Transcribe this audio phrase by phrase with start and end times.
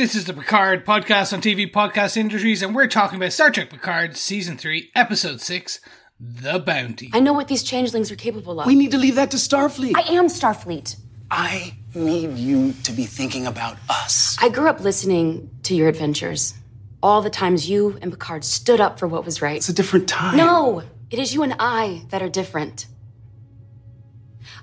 [0.00, 3.68] This is the Picard podcast on TV Podcast Industries, and we're talking about Star Trek
[3.68, 5.78] Picard Season 3, Episode 6,
[6.18, 7.10] The Bounty.
[7.12, 8.66] I know what these changelings are capable of.
[8.66, 9.92] We need to leave that to Starfleet.
[9.94, 10.96] I am Starfleet.
[11.30, 14.38] I need you to be thinking about us.
[14.40, 16.54] I grew up listening to your adventures.
[17.02, 19.58] All the times you and Picard stood up for what was right.
[19.58, 20.38] It's a different time.
[20.38, 22.86] No, it is you and I that are different.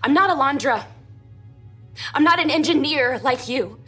[0.01, 0.83] I'm not Alondra.
[2.15, 3.79] I'm not an engineer like you.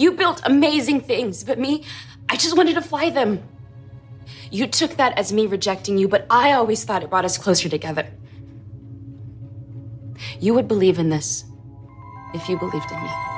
[0.00, 1.84] You built amazing things, but me,
[2.30, 3.46] I just wanted to fly them.
[4.50, 7.68] You took that as me rejecting you, but I always thought it brought us closer
[7.68, 8.06] together.
[10.40, 11.44] You would believe in this
[12.32, 13.29] if you believed in me.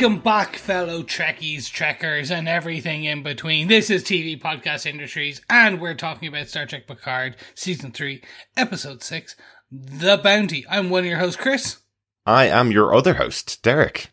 [0.00, 3.68] Welcome back, fellow Trekkies, Trekkers, and everything in between.
[3.68, 8.22] This is TV Podcast Industries, and we're talking about Star Trek Picard, Season 3,
[8.56, 9.36] Episode 6,
[9.70, 10.64] The Bounty.
[10.70, 11.80] I'm one of your hosts, Chris.
[12.24, 14.10] I am your other host, Derek.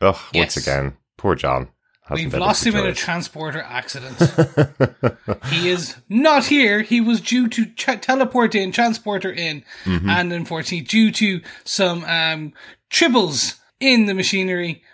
[0.00, 0.54] Oh, Yes.
[0.54, 1.66] once again, poor John.
[2.12, 4.16] We've lost him in a transporter accident.
[5.46, 6.82] he is not here.
[6.82, 10.08] He was due to ch- teleport in, transporter in, Mm-hmm.
[10.08, 12.52] and unfortunately, due to some um,
[12.88, 14.84] tribbles in the machinery,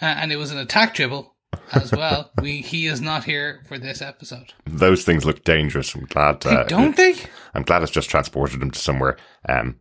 [0.00, 1.36] uh, and it was an attack tribble
[1.72, 2.30] as well.
[2.42, 4.52] we he is not here for this episode.
[4.64, 5.94] Those things look dangerous.
[5.94, 6.44] I'm glad.
[6.46, 7.14] Uh, Don't they?
[7.54, 9.16] I'm glad it's just transported him to somewhere
[9.48, 9.76] um,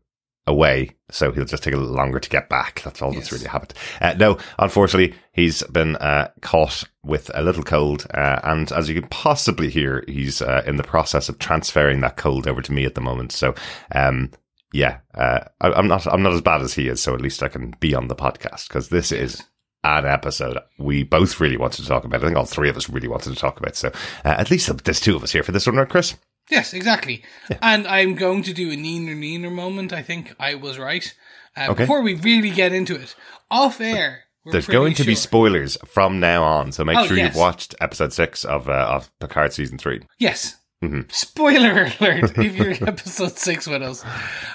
[0.47, 2.81] away, so he'll just take a little longer to get back.
[2.83, 3.73] That's all that's really happened.
[4.01, 8.99] Uh, no, unfortunately, he's been uh, caught with a little cold, uh, and as you
[8.99, 12.85] can possibly hear, he's uh, in the process of transferring that cold over to me
[12.85, 13.31] at the moment.
[13.31, 13.55] So,
[13.93, 14.31] um,
[14.73, 16.05] yeah, uh, I, I'm not.
[16.07, 18.15] I'm not as bad as he is, so at least I can be on the
[18.15, 19.43] podcast because this is.
[19.85, 22.23] An episode we both really wanted to talk about.
[22.23, 23.75] I think all three of us really wanted to talk about.
[23.75, 23.89] So
[24.25, 26.15] uh, at least there's two of us here for this one, right, Chris?
[26.49, 27.23] Yes, exactly.
[27.61, 29.93] And I'm going to do a neener neener moment.
[29.93, 31.13] I think I was right.
[31.55, 31.83] Uh, Okay.
[31.83, 33.15] Before we really get into it,
[33.51, 34.23] off air.
[34.51, 37.27] There's going to be spoilers from now on, so make Oh, sure yes.
[37.29, 40.01] you've watched episode six of uh, of Picard season three.
[40.19, 40.55] Yes.
[40.89, 41.11] Mhm.
[41.11, 44.03] Spoiler alert if you're episode six with us.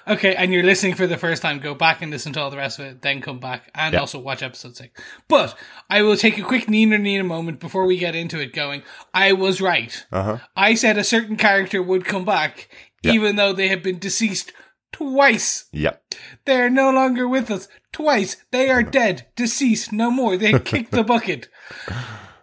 [0.06, 2.56] Okay, and you're listening for the first time, go back and listen to all the
[2.56, 4.00] rest of it, then come back and Yeah.
[4.00, 4.98] also watch episode six.
[5.28, 5.56] But
[5.88, 8.82] I will take a quick Nina Nina moment before we get into it going,
[9.12, 10.04] I was right.
[10.12, 10.38] Uh-huh.
[10.56, 12.68] I said a certain character would come back,
[13.02, 13.12] Yeah.
[13.12, 14.52] even though they have been deceased
[14.92, 15.66] twice.
[15.72, 16.02] Yep.
[16.44, 17.68] They are no longer with us.
[17.92, 18.36] Twice.
[18.50, 19.26] They are dead.
[19.36, 19.92] Deceased.
[19.92, 20.36] No more.
[20.36, 21.48] They kicked the bucket.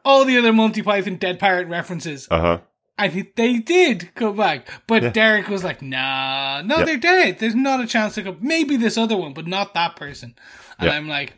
[0.04, 2.28] All the other Monty Python Dead Pirate references.
[2.32, 2.60] Uh
[3.10, 4.68] think they did come back.
[4.88, 6.86] But Derek was like, nah, no, Yep.
[6.88, 7.40] they're dead.
[7.40, 8.38] There's not a chance to come.
[8.42, 10.36] Maybe this other one, but not that person.
[10.80, 10.94] And Yep.
[10.96, 11.34] I'm like,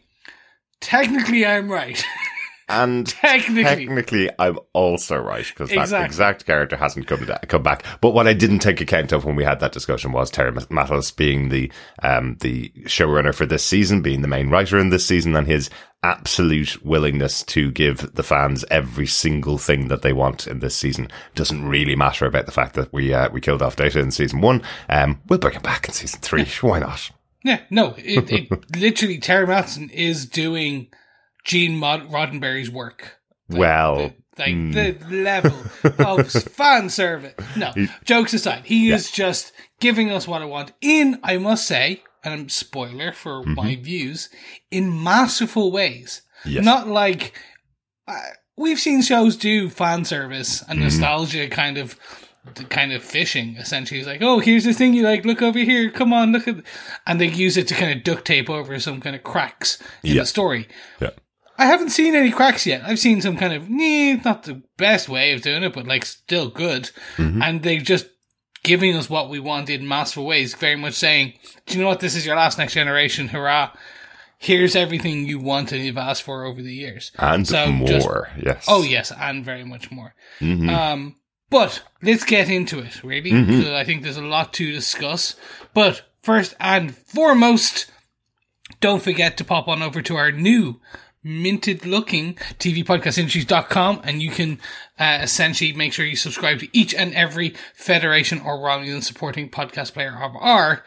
[0.80, 2.02] technically I'm right.
[2.70, 3.64] And technically.
[3.64, 7.84] technically, I'm also right because that exact character hasn't come to, come back.
[8.00, 11.16] But what I didn't take account of when we had that discussion was Terry Matalas
[11.16, 11.72] being the
[12.04, 15.70] um the showrunner for this season, being the main writer in this season, and his
[16.04, 21.10] absolute willingness to give the fans every single thing that they want in this season
[21.36, 24.42] doesn't really matter about the fact that we uh, we killed off Data in season
[24.42, 24.62] one.
[24.88, 26.46] Um, we'll bring him back in season three.
[26.62, 27.10] Why not?
[27.44, 30.88] Yeah, no, it, it literally, Terry Matalas is doing
[31.50, 33.20] Gene Mod- Roddenberry's work.
[33.50, 34.72] Well, the, like hmm.
[34.72, 35.58] the level
[35.98, 37.34] of fan service.
[37.58, 37.74] No,
[38.06, 42.36] jokes aside, he is just giving us what I want in, I must say, and
[42.36, 43.56] I'm spoiler for mm-hmm.
[43.56, 44.30] my views,
[44.70, 46.22] in masterful ways.
[46.46, 46.64] Yes.
[46.64, 47.34] Not like
[48.08, 48.20] uh,
[48.56, 50.84] we've seen shows do fan service and mm-hmm.
[50.84, 52.00] nostalgia kind of.
[52.70, 54.00] Kind of fishing, essentially.
[54.00, 55.24] It's like, oh, here's this thing you like.
[55.24, 55.92] Look over here.
[55.92, 56.56] Come on, look at,
[57.06, 60.16] and they use it to kind of duct tape over some kind of cracks in
[60.16, 60.22] Yeah.
[60.22, 60.68] the story.
[61.00, 61.10] yeah.
[61.60, 62.82] I haven't seen any cracks yet.
[62.86, 66.06] I've seen some kind of, nah, not the best way of doing it, but like
[66.06, 66.90] still good.
[67.18, 68.08] And they're just
[68.64, 71.34] giving us what we want in masterful ways, very much saying,
[71.66, 72.00] do you know what?
[72.00, 73.28] This is your last next generation.
[73.28, 73.72] Hurrah.
[74.38, 77.12] Here's everything you want and you've asked for over the years.
[77.20, 78.08] And So more, just-
[78.46, 78.66] yes.
[78.70, 80.16] Oh, yes, and very much more.
[80.40, 80.70] Mhm.
[80.70, 81.16] Um,
[81.50, 85.36] but let's get into it, really, because I think there's a lot to discuss.
[85.74, 87.88] But first and foremost,
[88.80, 90.80] don't forget to pop on over to our new
[91.24, 94.60] minted looking tvpodcastindustries.com and you can
[94.98, 99.94] uh, essentially make sure you subscribe to each and every Federation or Romulan supporting podcast
[99.94, 100.84] player of our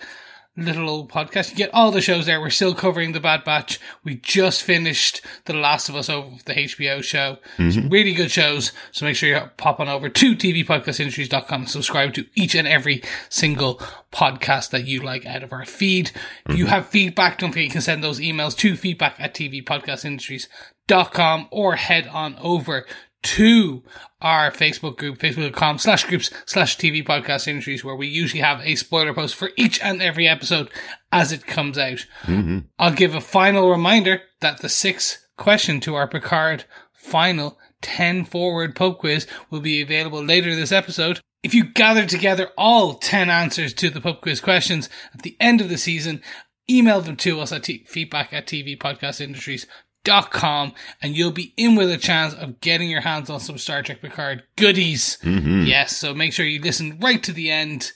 [0.56, 1.50] little old podcast.
[1.50, 2.40] You get all the shows there.
[2.40, 3.81] We're still covering the Bad Batch.
[4.04, 7.38] We just finished The Last of Us over the HBO show.
[7.56, 7.88] Some mm-hmm.
[7.88, 8.70] really good shows.
[8.90, 13.02] So make sure you pop on over to tvpodcastindustries.com and subscribe to each and every
[13.28, 13.82] single
[14.12, 16.12] podcast that you like out of our feed.
[16.46, 16.75] If you mm-hmm.
[16.75, 22.06] have feedback, don't forget you can send those emails to feedback at tvpodcastindustries.com or head
[22.08, 22.87] on over
[23.22, 23.82] to
[24.22, 28.76] our Facebook group, facebook.com slash groups slash TV podcast industries, where we usually have a
[28.76, 30.70] spoiler post for each and every episode
[31.10, 32.06] as it comes out.
[32.22, 32.60] Mm-hmm.
[32.78, 38.76] I'll give a final reminder that the sixth question to our Picard final 10 forward
[38.76, 41.20] pub quiz will be available later this episode.
[41.42, 45.60] If you gather together all 10 answers to the pub quiz questions at the end
[45.60, 46.22] of the season,
[46.70, 49.69] email them to us at t- feedback at tvpodcastindustries.com
[50.06, 54.00] and you'll be in with a chance of getting your hands on some Star Trek
[54.02, 55.19] Picard goodies.
[55.22, 57.93] Yes, so make sure you listen right to the end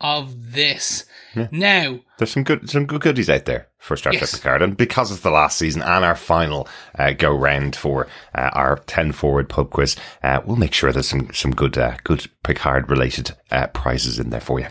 [0.00, 1.04] of this.
[1.52, 4.34] Now, There's some good some good goodies out there for Star Trek Yes.
[4.36, 6.66] Picard, and because it's the last season and our final
[6.98, 11.08] uh, go round for uh, our ten forward pub quiz, uh, we'll make sure there's
[11.08, 14.66] some some good uh, good Picard related uh, prizes in there for you.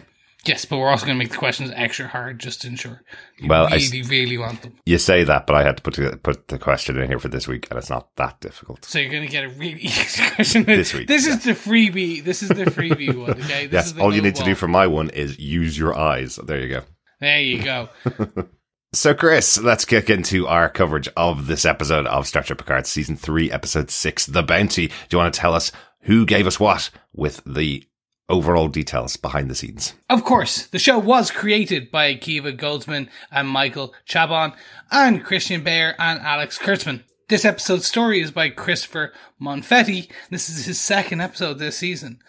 [0.45, 3.03] Yes, but we're also going to make the questions extra hard just to ensure
[3.37, 4.75] you Well, I really, really want them.
[4.85, 7.27] You say that, but I had to put the, put the question in here for
[7.29, 8.85] this week, and it's not that difficult.
[8.85, 12.23] So you're going to get a really easy question This week, This is the freebie.
[12.23, 13.31] This is the freebie one.
[13.31, 13.67] Okay.
[13.67, 15.97] This Yes, is the all you need to do for my one is use your
[15.97, 16.37] eyes.
[16.37, 16.81] There you go.
[17.19, 17.89] There you go.
[18.91, 23.15] So, Chris, let's kick into our coverage of this episode of Star Trek Picard, season
[23.15, 24.87] three, episode six, The Bounty.
[24.87, 25.71] Do you want to tell us
[26.01, 27.83] who gave us what with the
[28.29, 29.93] overall details behind the scenes?
[30.09, 34.55] Of course, the show was created by Kiva Goldsman and Michael Chabon
[34.91, 37.03] and Kirsten Beyer and Alex Kurtzman.
[37.27, 40.09] This episode's story is by Christopher Monfette.
[40.29, 42.19] This is his second episode this season.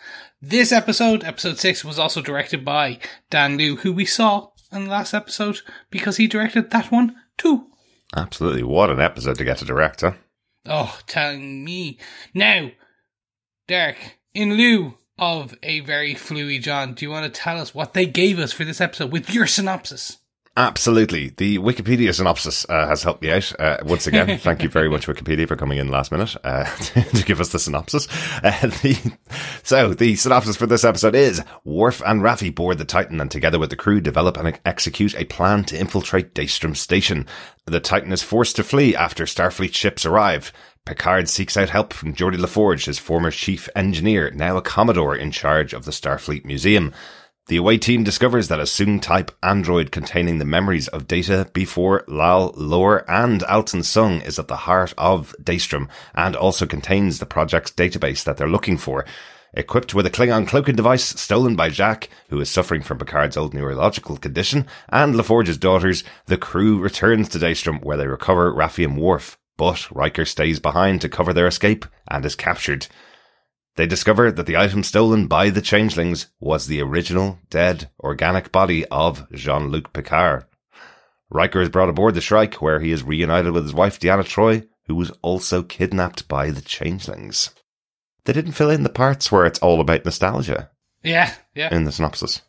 [0.43, 2.99] This episode, episode six, was also directed by
[3.31, 5.61] Dan Liu, who we saw in the last episode
[5.91, 7.67] because he directed that one too.
[8.17, 8.63] Absolutely.
[8.63, 10.13] What an episode to get to direct, huh?
[10.67, 11.99] Oh, telling me.
[12.35, 12.71] Now,
[13.69, 17.95] Derek, in lieu of a very fluey John, do you want to tell us what
[17.95, 20.17] they gave us for this episode with your synopsis?
[20.57, 21.29] Absolutely.
[21.29, 23.59] The Wikipedia synopsis uh, has helped me out.
[23.59, 26.65] Uh, once again, thank you very much, Wikipedia, for coming in last minute uh,
[27.15, 28.09] to give us the synopsis.
[28.43, 28.51] Uh,
[28.83, 29.17] the,
[29.63, 33.61] so, the synopsis for this episode is Worf and Raffi board the Titan and together
[33.61, 37.27] with the crew develop and execute a plan to infiltrate Daystrom Station.
[37.67, 40.53] The Titan is forced to flee after Starfleet ships arrive.
[40.91, 45.31] Picard seeks out help from Geordi LaForge, his former chief engineer, now a Commodore in
[45.31, 46.93] charge of the Starfleet Museum.
[47.47, 52.03] The away team discovers that a Soong type android containing the memories of Data, B4,
[52.09, 57.25] Lal, Lore, and Altan Soong is at the heart of Daystrom and also contains the
[57.25, 59.07] project's database that they're looking for.
[59.55, 63.55] Equipped with a Klingon cloaking device stolen by Jack, who is suffering from Picard's old
[63.55, 68.99] neurological condition, and LaForge's daughters, the crew returns to Daystrom where they recover Raffi and
[68.99, 69.40] Worf.
[69.61, 72.87] But Riker stays behind to cover their escape and is captured.
[73.77, 78.87] They discover that the item stolen by the changelings was the original dead organic body
[78.87, 80.47] of Jean-Luc Picard.
[81.29, 84.67] Riker is brought aboard the Shrike where he is reunited with his wife Deanna Troi,
[84.87, 87.51] who was also kidnapped by the changelings.
[88.25, 90.71] They didn't fill in the parts where it's all about nostalgia
[91.03, 91.69] Yeah, yeah.
[91.71, 92.41] in the synopsis.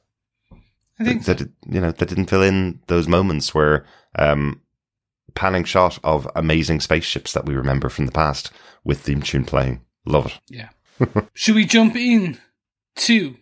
[0.98, 1.40] I think They, so.
[1.40, 3.86] did, you know, they didn't fill in those moments where
[4.18, 4.62] um,
[5.36, 8.52] panning shot of amazing spaceships that we remember from the past
[8.84, 9.82] with theme tune playing.
[10.06, 10.40] Love it.
[10.50, 10.70] Yeah.
[11.34, 12.40] Should we jump in
[12.98, 13.36] to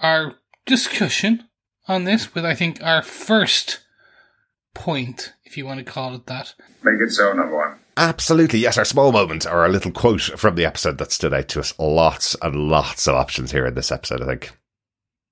[0.00, 0.34] our
[0.64, 1.48] discussion
[1.88, 3.80] on this with, I think, our first
[4.74, 6.54] point, if you want to call it that?
[6.82, 7.78] Make it so, number one.
[7.96, 8.76] Absolutely, yes.
[8.76, 11.72] Our small moment or our little quote from the episode that stood out to us.
[11.78, 14.52] Lots and lots of options here in this episode, I think.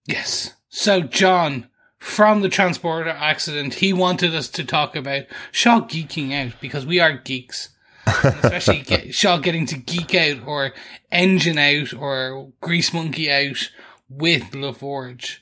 [0.06, 0.54] Yes.
[0.68, 1.68] So, John,
[2.04, 7.00] from the transporter accident, he wanted us to talk about Shaw geeking out because we
[7.00, 7.70] are geeks.
[8.06, 10.74] Especially get, Shaw getting to geek out or
[11.10, 13.70] engine out or grease monkey out
[14.06, 15.38] with LaForge.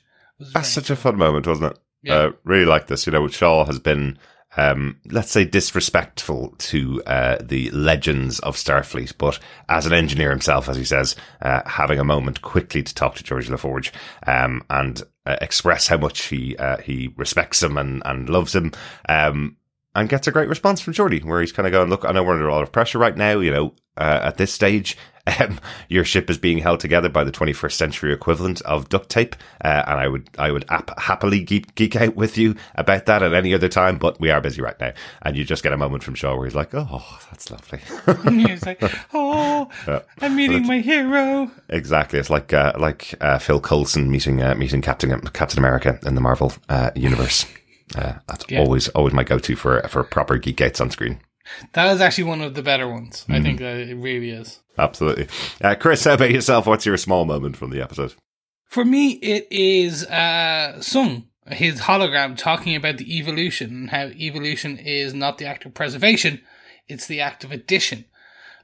[0.53, 1.79] That's such a fun moment, wasn't it?
[2.01, 2.15] Yeah.
[2.15, 3.05] Uh, really like this.
[3.05, 4.17] You know, Shaw has been,
[4.55, 10.69] um, let's say, disrespectful to uh, the legends of Starfleet, but as an engineer himself,
[10.69, 13.91] as he says, uh, having a moment quickly to talk to Geordi LaForge
[14.25, 18.71] um, and uh, express how much he uh, he respects him and, and loves him.
[19.07, 19.57] Um,
[19.95, 22.23] and gets a great response from Geordi, where he's kind of going, "Look, I know
[22.23, 23.39] we're under a lot of pressure right now.
[23.39, 24.97] You know, uh, at this stage,
[25.39, 25.57] um,
[25.87, 29.37] your ship is being held together by the 21st century equivalent of duct tape.
[29.63, 33.23] Uh, and I would, I would ap- happily geek, geek out with you about that
[33.23, 34.91] at any other time, but we are busy right now.
[35.21, 37.79] And you just get a moment from Shaw where he's like, Oh, that's lovely.
[38.47, 38.83] He's like,
[39.13, 39.69] oh,
[40.21, 41.49] I'm meeting my hero.
[41.69, 42.19] exactly.
[42.19, 46.21] It's like, uh, like, uh, Phil Coulson meeting, uh, meeting Captain, Captain America in the
[46.21, 47.45] Marvel, uh, universe.
[47.95, 48.59] Uh, that's Yeah.
[48.59, 51.19] always, always my go-to for, for proper geek outs on screen.
[51.73, 53.25] That is actually one of the better ones.
[53.29, 54.59] I think that it really is.
[54.77, 55.27] Absolutely.
[55.61, 56.65] Uh, Chris, how about yourself?
[56.65, 58.15] What's your small moment from the episode?
[58.65, 64.77] For me, it is uh, Soong, his hologram, talking about the evolution and how evolution
[64.77, 66.41] is not the act of preservation,
[66.87, 68.05] it's the act of addition.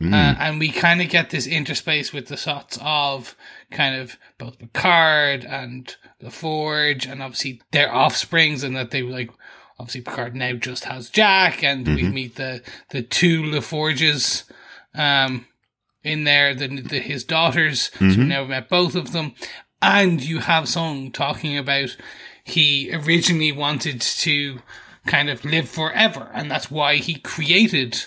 [0.02, 3.36] Uh, and we kind of get this interspace with the shots of
[3.70, 9.30] kind of both Picard and the Forge, and obviously their offsprings, and that they like
[9.80, 14.44] obviously Picard now just has Jack, and we meet the the two LaForges
[14.94, 15.46] um,
[16.04, 17.92] in there, the, the his daughters.
[17.98, 19.34] So we now met both of them,
[19.82, 21.96] and you have Soong talking about
[22.44, 24.60] he originally wanted to
[25.06, 28.06] kind of live forever, and that's why he created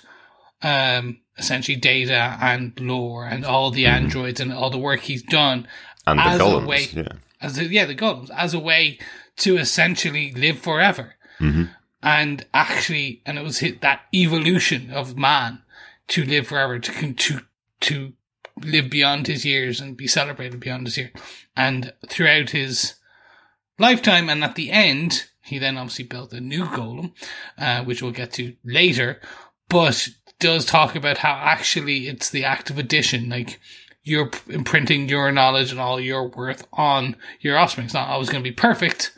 [0.63, 5.67] um, essentially data and lore and all the androids and all the work he's done
[6.07, 6.67] And the as a golems.
[6.67, 7.09] way, yeah.
[7.41, 8.99] as a, yeah, the golems as a way
[9.39, 11.15] to essentially live forever,
[12.03, 15.63] and actually, and it was hit, that evolution of man
[16.09, 17.41] to live forever, to to
[17.81, 18.13] to
[18.63, 21.13] live beyond his years and be celebrated beyond his year,
[21.57, 22.95] and throughout his
[23.79, 27.13] lifetime, and at the end, he then obviously built a new golem,
[27.59, 29.21] uh, which we'll get to later,
[29.69, 30.09] but
[30.39, 33.61] does talk about how actually it's the act of addition, like
[34.03, 37.85] you're imprinting your knowledge and all your worth on your offspring.
[37.85, 39.17] It's not always going to be perfect,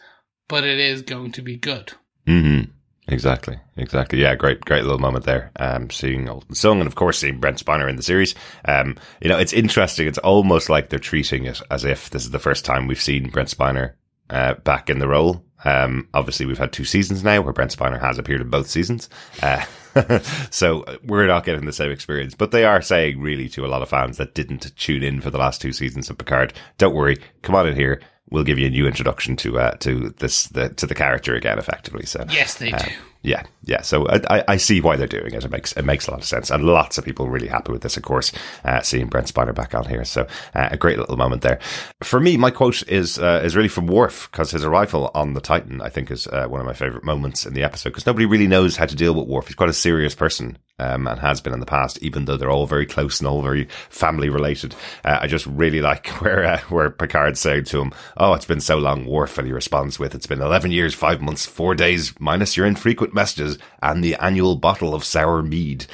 [0.48, 1.94] but it is going to be good.
[2.26, 2.62] Hmm
[3.08, 3.58] Exactly.
[3.76, 4.20] Exactly.
[4.20, 4.34] Yeah.
[4.34, 5.50] Great, great little moment there.
[5.56, 8.34] Um, seeing Altan Soong and of course seeing Brent Spiner in the series.
[8.64, 10.06] Um, you know, it's interesting.
[10.06, 13.30] It's almost like they're treating it as if this is the first time we've seen
[13.30, 13.92] Brent Spiner,
[14.30, 15.44] uh, back in the role.
[15.66, 19.08] Um, obviously we've had two seasons now where Brent Spiner has appeared in both seasons.
[19.42, 19.64] Uh,
[20.50, 23.82] so we're not getting the same experience, but they are saying really to a lot
[23.82, 27.18] of fans that didn't tune in for the last two seasons of Picard, don't worry,
[27.42, 28.00] come on in here.
[28.34, 31.58] We'll give you a new introduction to, uh, to this, the, to the character again,
[31.58, 32.04] effectively.
[32.04, 32.90] So Yes, they do.
[33.22, 33.82] yeah, yeah.
[33.82, 35.44] So I, I, I see why they're doing it.
[35.44, 37.82] It makes it makes a lot of sense, and lots of people really happy with
[37.82, 37.96] this.
[37.96, 38.32] Of course,
[38.64, 41.60] uh, seeing Brent Spiner back on here, so uh, a great little moment there.
[42.02, 45.40] For me, my quote is uh, is really from Worf because his arrival on the
[45.40, 48.26] Titan, I think, is uh, one of my favorite moments in the episode because nobody
[48.26, 49.46] really knows how to deal with Worf.
[49.46, 50.58] He's quite a serious person.
[50.76, 53.42] Um, and has been in the past, even though they're all very close and all
[53.42, 54.74] very family related.
[55.04, 58.60] Uh, I just really like where uh, where Picard's saying to him, "Oh, it's been
[58.60, 62.12] so long, Worf," and he responds with, "It's been eleven years, five months, four days,
[62.18, 65.86] minus your infrequent messages and the annual bottle of sour mead."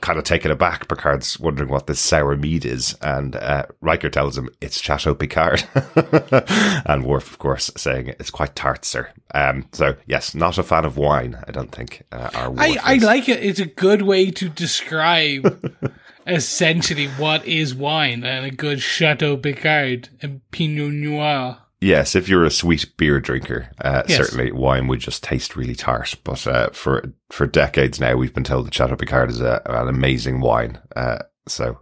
[0.00, 0.88] Kind of taken aback.
[0.88, 5.64] Picard's wondering what this sour mead is, and uh, Riker tells him it's Chateau Picard,
[6.86, 9.10] and Worf, of course, saying it's quite tart, sir.
[9.34, 11.42] Um, so yes, not a fan of wine.
[11.48, 13.42] I don't think uh, our I, I like it.
[13.42, 15.74] It's a good way to describe
[16.26, 21.58] essentially what is wine and a good Chateau Picard and Pinot Noir.
[21.80, 24.16] Yes, if you're a sweet beer drinker, uh, Yes.
[24.16, 26.14] certainly wine would just taste really tart.
[26.24, 29.88] But uh, for for decades now, we've been told that Chateau Picard is a, an
[29.88, 30.78] amazing wine.
[30.96, 31.78] Uh, so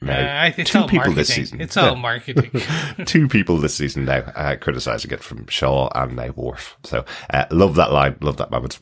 [0.00, 1.14] now, Uh, I think two people marketing.
[1.16, 2.00] this season, It's all Yeah.
[2.00, 2.50] marketing.
[3.06, 6.76] two people this season now uh, criticizing it from Shaw and now Worf.
[6.84, 8.80] So uh, love that line, love that moment.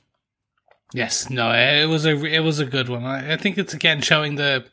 [0.94, 3.04] yes, no, it was a it was a good one.
[3.04, 4.64] I, I think it's again showing the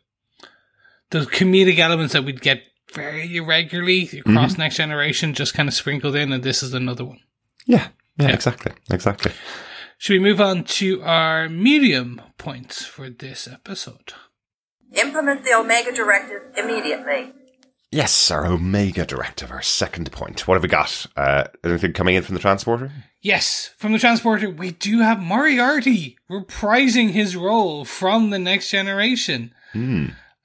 [1.10, 4.30] the comedic elements that we'd get very irregularly Mm-hmm.
[4.32, 7.20] across Next Generation, just kind of sprinkled in, and this is another one.
[7.66, 8.34] Yeah, yeah, Yeah.
[8.34, 9.32] exactly, exactly.
[9.98, 14.14] Should we move on to our medium points for this episode?
[14.94, 17.34] Implement the Omega Directive immediately.
[17.92, 20.48] Yes, our Omega Directive, our second point.
[20.48, 21.06] What have we got?
[21.16, 22.92] Uh, anything coming in from the transporter?
[23.22, 29.54] Yes, from the transporter, we do have Moriarty reprising his role from the next generation.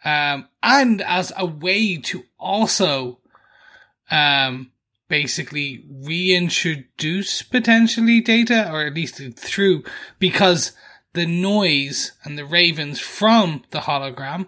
[0.06, 3.18] Um, and as a way to also,
[4.08, 4.70] um,
[5.08, 9.82] basically reintroduce potentially data, or at least through,
[10.20, 10.72] because
[11.14, 14.46] the noise and the ravens from the hologram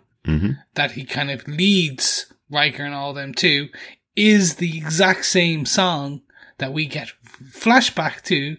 [0.75, 3.69] that he kind of leads Riker and all them to
[4.15, 6.23] is the exact same song
[6.59, 7.13] that we get
[7.53, 8.59] flashback to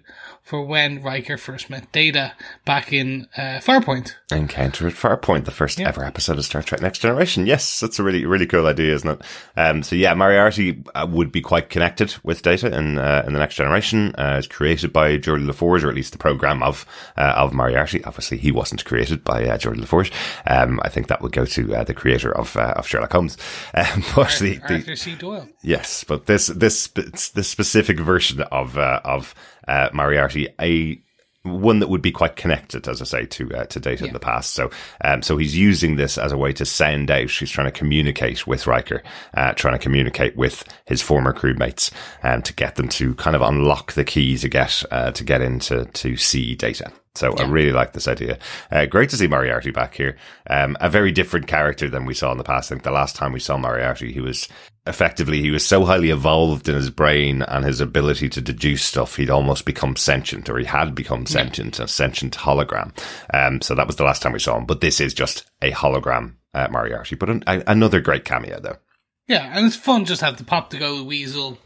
[0.49, 2.33] for when Riker first met Data
[2.65, 4.15] back in uh, Farpoint.
[4.31, 7.45] Encounter at Farpoint, the first ever episode of Star Trek Next Generation.
[7.45, 9.21] Yes, that's a really, really cool idea, isn't it?
[9.55, 13.39] Um, so yeah, Moriarty uh, would be quite connected with Data in, uh, in the
[13.39, 14.15] Next Generation.
[14.17, 16.83] Uh, it's created by Geordi LaForge, or at least the program of,
[17.15, 18.03] uh, of Moriarty.
[18.03, 20.11] Obviously, he wasn't created by uh, Geordi LaForge.
[20.47, 23.37] Um, I think that would go to uh, the creator of, uh, of Sherlock Holmes.
[23.75, 25.15] Um, but the, the, Arthur C.
[25.15, 25.47] Doyle.
[25.61, 29.35] Yes, but this this this specific version of uh, of
[29.69, 31.01] uh, Moriarty, a
[31.43, 34.19] one that would be quite connected, as I say, to uh, to data in the
[34.19, 34.53] past.
[34.53, 34.69] So,
[35.03, 37.29] um, so he's using this as a way to send out.
[37.29, 39.01] He's trying to communicate with Riker,
[39.35, 41.91] uh, trying to communicate with his former crewmates,
[42.23, 45.41] um, to get them to kind of unlock the key to get uh, to get
[45.41, 46.91] into to see data.
[47.15, 48.37] So I really like this idea.
[48.71, 50.15] Uh, great to see Moriarty back here.
[50.49, 52.71] Um, a very different character than we saw in the past.
[52.71, 54.47] I think the last time we saw Moriarty, he was
[54.87, 59.15] effectively, he was so highly evolved in his brain and his ability to deduce stuff,
[59.15, 62.91] he'd almost become sentient or he had become sentient, a sentient hologram.
[63.33, 64.65] Um, so that was the last time we saw him.
[64.65, 67.15] But this is just a hologram, uh, Moriarty.
[67.15, 68.77] But an, a, another great cameo though.
[69.27, 71.57] Yeah, and it's fun just to have the pop to go weasel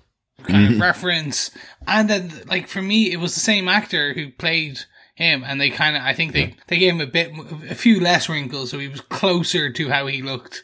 [0.44, 0.74] kind Mm-hmm.
[0.74, 1.52] of reference.
[1.88, 4.80] And then, like, for me, it was the same actor who played
[5.16, 7.32] him, and they kind of, I think they, they gave him a bit,
[7.70, 10.64] a few less wrinkles, so he was closer to how he looked.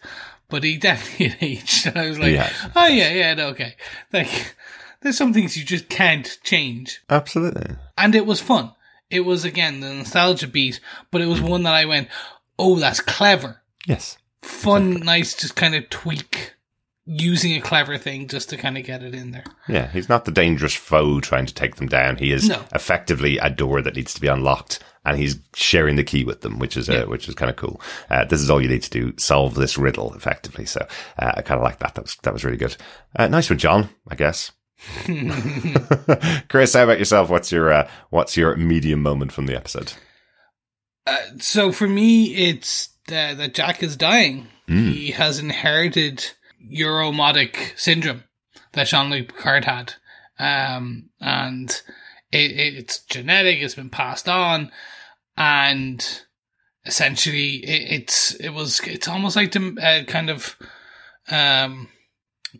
[0.49, 1.85] But he definitely had aged.
[1.87, 2.51] And I was like, Yeah.
[2.75, 3.75] oh yeah, yeah, no, okay.
[4.11, 4.55] Like,
[5.01, 7.01] there's some things you just can't change.
[7.09, 7.75] Absolutely.
[7.97, 8.73] And it was fun.
[9.09, 10.79] It was, again, the nostalgia beat,
[11.11, 12.09] but it was one that I went,
[12.59, 14.17] oh, that's clever Yes.
[14.41, 16.53] fun, nice, just kind of tweak
[17.05, 19.45] using a clever thing just to kind of get it in there.
[19.67, 22.17] Yeah, he's not the dangerous foe trying to take them down.
[22.17, 22.63] He is No.
[22.73, 24.77] effectively a door that needs to be unlocked,
[25.09, 27.81] and he's sharing the key with them, which is uh, which is kind of cool.
[28.09, 30.65] Uh, this is all you need to do: solve this riddle effectively.
[30.65, 30.85] So
[31.17, 31.95] uh, I kind of like that.
[31.95, 32.75] That was that was really good.
[33.15, 33.89] Uh, nice one, John.
[34.07, 34.51] I guess.
[36.49, 37.29] Chris, how about yourself?
[37.29, 39.93] What's your uh, what's your medium moment from the episode?
[41.39, 44.47] So for me, it's uh, that Jack is dying.
[44.67, 46.31] He has inherited
[46.71, 48.25] Irumodic syndrome
[48.73, 49.93] that Jean-Luc Picard had.
[50.37, 51.69] Um, and
[52.31, 54.71] it, it's genetic, it's been passed on,
[55.39, 56.21] and
[56.85, 60.55] essentially it, it's, it was, it's almost like dem- uh, kind of,
[61.31, 61.87] um,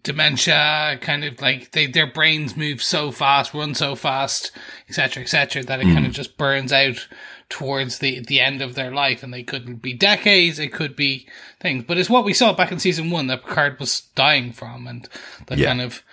[0.04, 4.52] dementia, kind of like they, their brains move so fast, run so fast,
[4.88, 7.08] etc., etc., that it kind of just burns out
[7.50, 11.28] towards the the end of their life, and they could be decades, it could be
[11.60, 14.86] things, but it's what we saw back in season one that Picard was dying from,
[14.86, 15.10] and
[15.48, 15.68] that Yeah.
[15.70, 16.04] kind of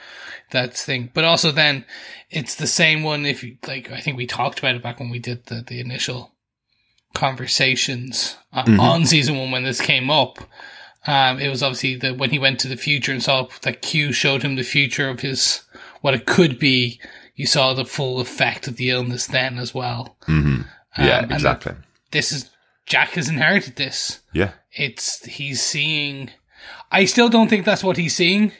[0.53, 1.11] that thing.
[1.13, 1.85] But also then
[2.31, 3.27] it's the same one.
[3.27, 5.81] If you like, I think we talked about it back when we did the the
[5.81, 6.33] initial
[7.17, 10.39] conversations uh, on season one when this came up.
[11.07, 14.13] Um, it was obviously that when he went to the future and saw that Q
[14.13, 15.63] showed him the future of his
[16.01, 17.01] what it could be.
[17.35, 20.17] You saw the full effect of the illness then as well.
[20.27, 20.63] Mm-hmm.
[20.99, 21.75] Yeah, Um, exactly.
[22.11, 22.51] This is
[22.87, 24.21] Jack has inherited this.
[24.33, 24.53] Yeah.
[24.73, 26.31] It's he's seeing.
[26.91, 28.53] I still don't think that's what he's seeing.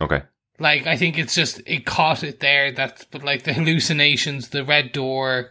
[0.00, 0.22] Okay.
[0.58, 2.70] Like I think it's just it caught it there.
[2.72, 5.50] That but like the hallucinations, the red door,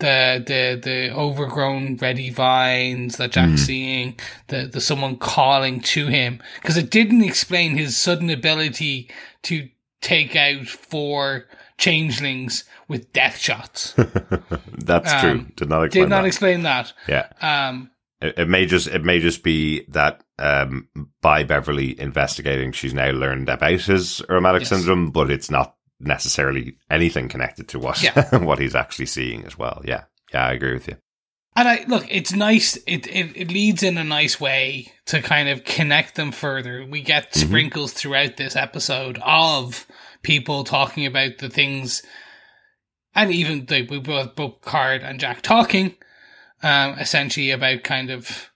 [0.00, 6.42] the the the overgrown ready vines that Jack's seeing, the the someone calling to him
[6.60, 9.08] because it didn't explain his sudden ability
[9.42, 9.68] to
[10.00, 11.46] take out four
[11.78, 13.94] changelings with death shots.
[14.72, 15.46] That's Um, true.
[15.56, 16.26] Did not explain Did not that.
[16.28, 16.92] explain that.
[17.08, 17.28] yeah.
[17.40, 20.88] Um, It, it may just it may just be that um,
[21.22, 24.68] by Beverly investigating, she's now learned about his Irumodic Yes.
[24.70, 28.38] syndrome, but it's not necessarily anything connected to what Yeah.
[28.38, 29.82] what he's actually seeing as well.
[29.84, 30.96] Yeah, yeah, I agree with you.
[31.56, 32.76] And I look, it's nice.
[32.86, 36.86] It, it it leads in a nice way to kind of connect them further.
[36.86, 39.86] We get sprinkles throughout this episode of
[40.22, 42.02] people talking about the things,
[43.14, 45.96] and even the, we both both Card and Jack talking,
[46.62, 48.49] um, essentially about kind of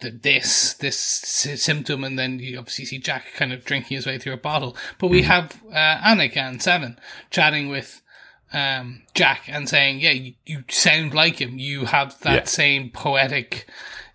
[0.00, 4.34] this this symptom, and then you obviously see Jack kind of drinking his way through
[4.34, 4.76] a bottle.
[4.98, 6.98] But we have uh, Annika and Seven
[7.30, 8.02] chatting with
[8.52, 11.58] um, Jack and saying, "Yeah, you, you sound like him.
[11.58, 12.44] You have that Yeah.
[12.44, 13.66] same poetic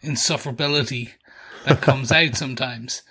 [0.04, 1.12] insufferability
[1.66, 3.02] that comes out sometimes."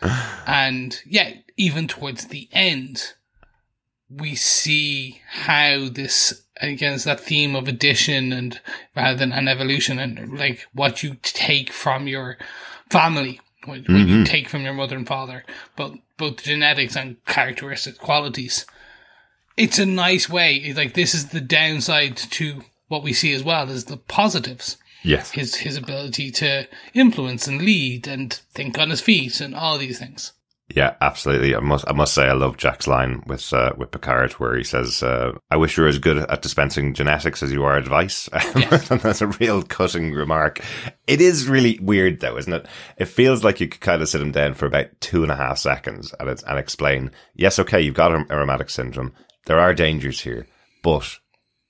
[0.47, 3.15] And yeah, even towards the end,
[4.09, 8.61] we see how this again is that theme of addition and
[8.95, 12.37] rather than an evolution and like what you take from your
[12.91, 14.25] family what, what you mm-hmm.
[14.25, 15.45] take from your mother and father
[15.77, 18.67] but both genetics and characteristic qualities.
[19.57, 23.43] It's a nice way It's like this is the downside to what we see as
[23.43, 24.77] well is the positives.
[25.03, 29.79] Yes, his his ability to influence and lead and think on his feet and all
[29.79, 30.33] these things
[30.75, 31.55] Yeah, absolutely.
[31.57, 34.63] I must I must say I love Jack's line with uh, with Picard where he
[34.63, 38.29] says, uh, "I wish you were as good at dispensing genetics as you are advice."
[38.61, 38.91] Yes.
[38.91, 40.61] and that's a real cutting remark.
[41.07, 42.67] It is really weird though, isn't it?
[42.99, 45.37] It feels like you could kind of sit him down for about two and a
[45.37, 49.13] half seconds and and explain, "Yes, okay, you've got Irumodic syndrome.
[49.47, 50.47] There are dangers here,
[50.83, 51.19] but."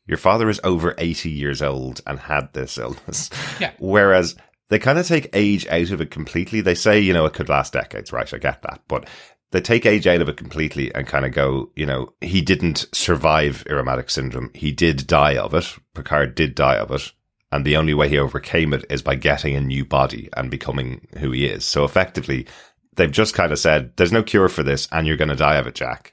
[0.06, 3.30] Your father is over 80 years old and had this illness.
[3.60, 3.70] Yeah.
[3.78, 4.34] Whereas
[4.70, 6.60] they kind of take age out of it completely.
[6.60, 8.32] They say, you know, it could last decades, right?
[8.32, 8.80] I get that.
[8.88, 9.08] But
[9.50, 12.86] they take age out of it completely and kind of go, you know, he didn't
[12.92, 14.50] survive Irumodic syndrome.
[14.54, 15.76] He did die of it.
[15.94, 17.12] Picard did die of it.
[17.52, 21.08] And the only way he overcame it is by getting a new body and becoming
[21.18, 21.64] who he is.
[21.64, 22.46] So effectively,
[22.94, 25.56] they've just kind of said, there's no cure for this and you're going to die
[25.56, 26.12] of it, Jack.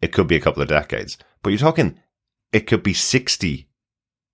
[0.00, 1.98] It could be a couple of decades, but you're talking,
[2.50, 3.68] it could be 60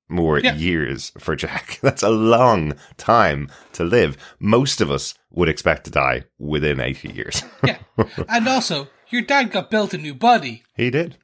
[0.09, 0.55] more Yeah.
[0.55, 1.79] years for Jack.
[1.83, 4.17] That's a long time to live.
[4.39, 7.43] Most of us would expect to die within 80 years.
[7.65, 7.79] Yeah.
[8.29, 10.63] and also, your dad got built a new body.
[10.77, 11.17] he did.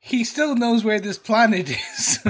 [0.00, 2.20] He still knows where this planet is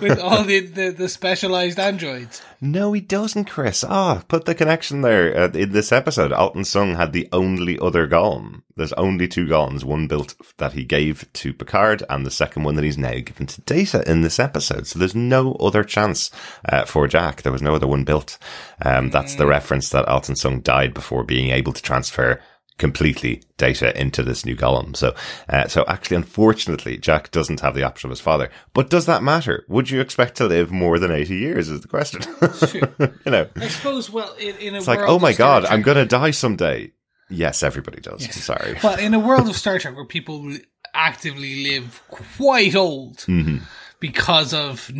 [0.00, 2.42] with all the, the, the specialized androids.
[2.60, 3.84] No, he doesn't, Chris.
[3.84, 5.36] Ah, put the connection there.
[5.36, 8.62] Uh, in this episode, Altan Soong had the only other golem.
[8.76, 12.74] There's only two golems, one built that he gave to Picard, and the second one
[12.74, 14.86] that he's now given to Data in this episode.
[14.86, 16.30] So there's no other chance
[16.68, 17.42] uh, for Jack.
[17.42, 18.38] There was no other one built.
[18.84, 22.40] Um, that's the reference that Altan Soong died before being able to transfer
[22.82, 24.96] completely data into this new golem.
[24.96, 25.14] So,
[25.48, 28.50] uh, so actually, unfortunately, Jack doesn't have the option of his father.
[28.74, 29.64] But does that matter?
[29.68, 32.22] Would you expect to live more than 80 years is the question.
[33.24, 35.82] you know, I suppose, well, in, in a it's like, oh my God, Trek- I'm
[35.82, 36.92] going to die someday.
[37.30, 38.24] Yes, everybody does.
[38.34, 38.76] Sorry.
[38.82, 40.54] Well, in a world of Star Trek where people
[40.92, 43.58] actively live quite old Mm-hmm.
[44.00, 44.90] because of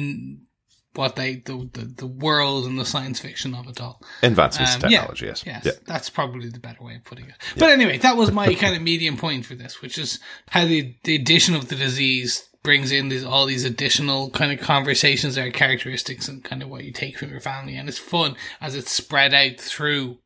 [0.94, 4.02] what they the, the the world and the science fiction of it all.
[4.22, 5.44] Advancements in Um, technology, yeah, yes.
[5.46, 5.72] yes, Yeah.
[5.87, 7.35] that's probably the better way of putting it.
[7.57, 10.18] But anyway, that was my kind of medium point for this, which is
[10.50, 14.61] how the the addition of the disease brings in these all these additional kind of
[14.64, 17.98] conversations that are characteristics and kind of what you take from your family, and it's
[17.98, 20.18] fun as it's spread out through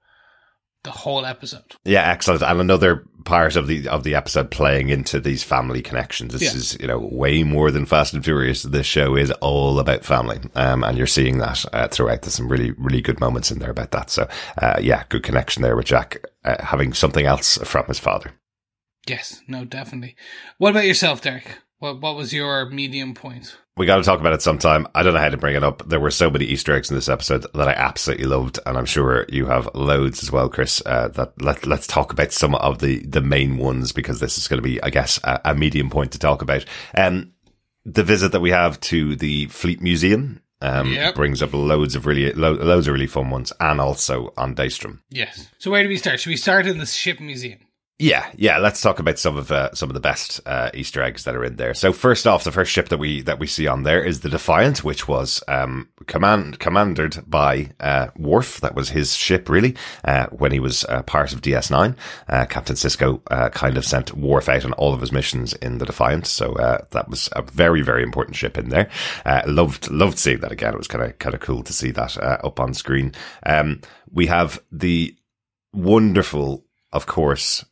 [0.87, 1.77] the whole episode.
[1.85, 2.43] Yeah, excellent.
[2.43, 6.33] And another part of the of the episode playing into these family connections.
[6.33, 6.55] This Yeah.
[6.55, 8.63] is you know way more than Fast and Furious.
[8.63, 12.23] This show is all about family, um, and you're seeing that uh, throughout.
[12.23, 14.09] There's some really really good moments in there about that.
[14.11, 14.29] So
[14.63, 18.33] uh, yeah, good connection there with Jack uh, having something else from his father.
[19.07, 20.17] Yes, no, definitely.
[20.59, 21.59] What about yourself, Derek?
[21.79, 23.57] What what was your medium point?
[23.77, 24.87] We got to talk about it sometime.
[24.95, 25.87] I don't know how to bring it up.
[25.87, 28.87] There were so many Easter eggs in this episode that I absolutely loved, and I'm
[28.87, 30.81] sure you have loads as well, Chris.
[30.87, 34.49] Uh, that let let's talk about some of the the main ones because this is
[34.49, 36.65] going to be, I guess, a, a medium point to talk about.
[36.97, 37.33] Um,
[37.85, 41.15] the visit that we have to the Fleet Museum um, Yep.
[41.15, 45.01] brings up loads of really lo- loads of really fun ones, and also on Daystrom.
[45.11, 45.51] Yes.
[45.59, 46.19] So where do we start?
[46.21, 47.59] Should we start in the ship museum?
[47.99, 48.59] Yeah, yeah.
[48.59, 51.45] Let's talk about some of uh, some of the best uh, Easter eggs that are
[51.45, 51.73] in there.
[51.73, 54.29] So first off, the first ship that we that we see on there is the
[54.29, 58.61] Defiant, which was um, command commanded by uh, Worf.
[58.61, 61.97] That was his ship, really, uh, when he was uh, part of DS9.
[62.29, 65.79] Uh, Captain Sisko uh, kind of sent Worf out on all of his missions in
[65.79, 68.91] the Defiant, so uh, that was a very very important ship in there.
[69.25, 70.75] Uh, loved loved seeing that again.
[70.75, 73.15] It was kind of kind of cool to see that up on screen.
[73.47, 73.81] Um,
[74.13, 75.17] we have the
[75.73, 77.65] wonderful, of course.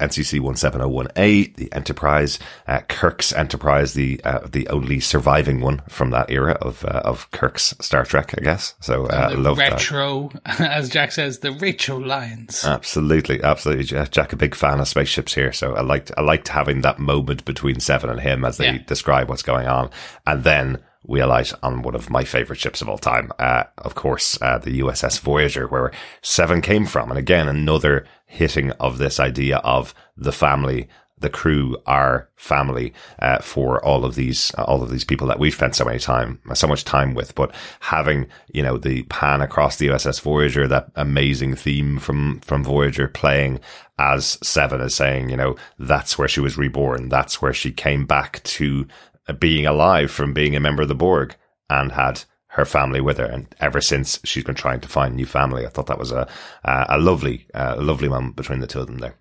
[0.00, 6.30] NCC 17018, the Enterprise, uh, Kirk's Enterprise, the uh, the only surviving one from that
[6.30, 8.74] era of uh, of Kirk's Star Trek, I guess.
[8.80, 9.72] So uh, love that.
[9.72, 12.64] retro, as Jack says, the retro lines.
[12.64, 13.84] Absolutely, absolutely.
[13.84, 16.98] Jack, Jack, a big fan of spaceships here, so I liked I liked having that
[16.98, 18.78] moment between Seven and him as they Yeah.
[18.86, 19.90] describe what's going on,
[20.26, 23.30] and then we alight on one of my favorite ships of all time.
[23.38, 25.92] Uh, of course, uh, the USS Voyager, where
[26.22, 30.88] Seven came from, and again another hitting of this idea of the family.
[31.18, 35.54] The crew are family uh, for all of these all of these people that we've
[35.54, 37.34] spent so many time so much time with.
[37.34, 42.62] But having you know the pan across the USS Voyager, that amazing theme from from
[42.62, 43.60] Voyager playing
[43.98, 47.08] as Seven is saying, you know, that's where she was reborn.
[47.08, 48.88] That's where she came back to uh,
[49.34, 51.34] being alive from being a member of the Borg
[51.68, 53.26] and had her family with her.
[53.26, 55.66] And ever since she's been trying to find new family.
[55.66, 56.28] I thought that was a
[56.64, 59.16] a, a lovely a lovely moment between the two of them there.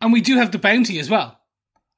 [0.00, 1.38] And we do have the bounty as well.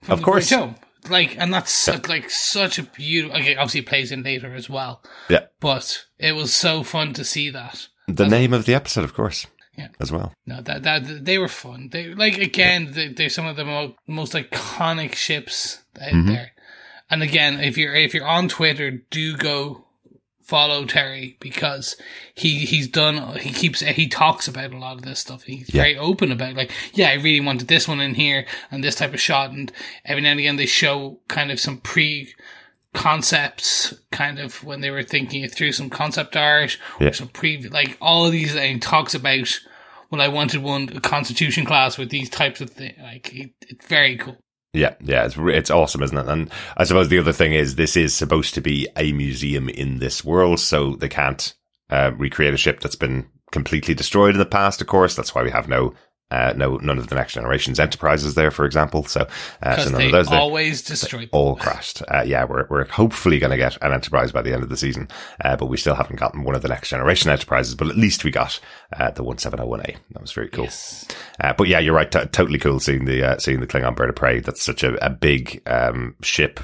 [0.08, 0.50] Of course.
[0.50, 0.74] Home.
[1.08, 3.36] Like, and that's such, like such a beautiful.
[3.40, 5.46] Okay, obviously it plays in later as well, Yeah.
[5.60, 7.88] but it was so fun to see that.
[8.06, 9.46] The name of the episode, of course.
[9.76, 9.88] Yeah.
[10.00, 10.32] As well.
[10.46, 11.88] No, that that they were fun.
[11.90, 16.28] They like again, they, they're some of the mo- most iconic ships out Mm-hmm.
[16.28, 16.52] there.
[17.12, 19.84] And again, if you're if you're on Twitter, do go
[20.42, 21.94] follow Terry because
[22.34, 25.44] he he's done he keeps he talks about a lot of this stuff.
[25.44, 28.96] He's very open about like, yeah, I really wanted this one in here and this
[28.96, 29.70] type of shot and
[30.04, 32.34] every now and again they show kind of some pre
[32.94, 37.08] concepts kind of when they were thinking it through some concept art Yeah.
[37.08, 39.60] or some pre like all of these and he talks about
[40.10, 43.86] well I wanted one a constitution class with these types of things like it, it's
[43.86, 44.36] very cool.
[44.74, 46.28] Yeah, yeah, it's it's awesome, isn't it?
[46.28, 49.98] And I suppose the other thing is this is supposed to be a museum in
[49.98, 51.54] this world, so they can't
[51.90, 54.80] uh, recreate a ship that's been completely destroyed in the past.
[54.80, 55.92] Of course, that's why we have no.
[56.32, 59.04] Uh, no, none of the next generation's enterprises there, for example.
[59.04, 59.28] So,
[59.62, 60.40] uh, so none they of those there.
[60.40, 61.28] always destroy them.
[61.32, 62.00] all crashed.
[62.08, 64.78] Uh, yeah, we're we're hopefully going to get an enterprise by the end of the
[64.78, 65.08] season,
[65.44, 67.74] uh, but we still haven't gotten one of the next generation enterprises.
[67.74, 68.58] But at least we got
[68.98, 69.94] uh, the one seven zero one A.
[70.12, 70.64] That was very cool.
[70.64, 71.06] Yes.
[71.38, 72.10] Uh, but yeah, you're right.
[72.10, 74.40] T- totally cool seeing the uh, seeing the Klingon bird of prey.
[74.40, 76.60] That's such a, a big um, ship.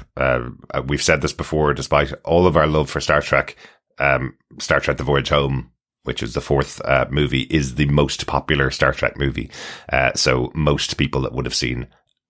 [0.87, 1.75] We've said this before.
[1.75, 3.55] Despite all of our love for Star Trek,
[3.99, 5.69] um, Star Trek: The Voyage Home,
[6.03, 9.49] which is the fourth uh, movie, is the most popular Star Trek movie.
[9.91, 11.87] Uh, so most people that would have seen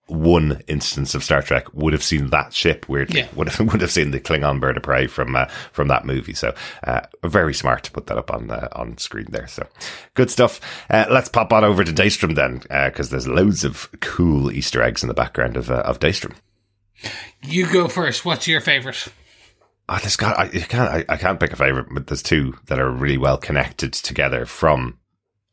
[0.08, 2.90] one instance of Star Trek would have seen that ship.
[2.90, 3.28] Weirdly, Yeah.
[3.36, 6.34] would have would have seen the Klingon bird of prey from uh, from that movie.
[6.34, 9.46] So uh, very smart to put that up on uh, on screen there.
[9.48, 9.68] So
[10.16, 10.60] good stuff.
[10.90, 15.04] Uh, let's pop on over to Daystrom then, because there's loads of cool Easter eggs
[15.04, 16.34] in the background of uh, of Daystrom.
[17.44, 18.26] You go first.
[18.26, 19.08] What's your favorite?
[19.92, 22.80] Oh, there's got I can't I, I can't pick a favorite, but there's two that
[22.80, 24.98] are really well connected together from.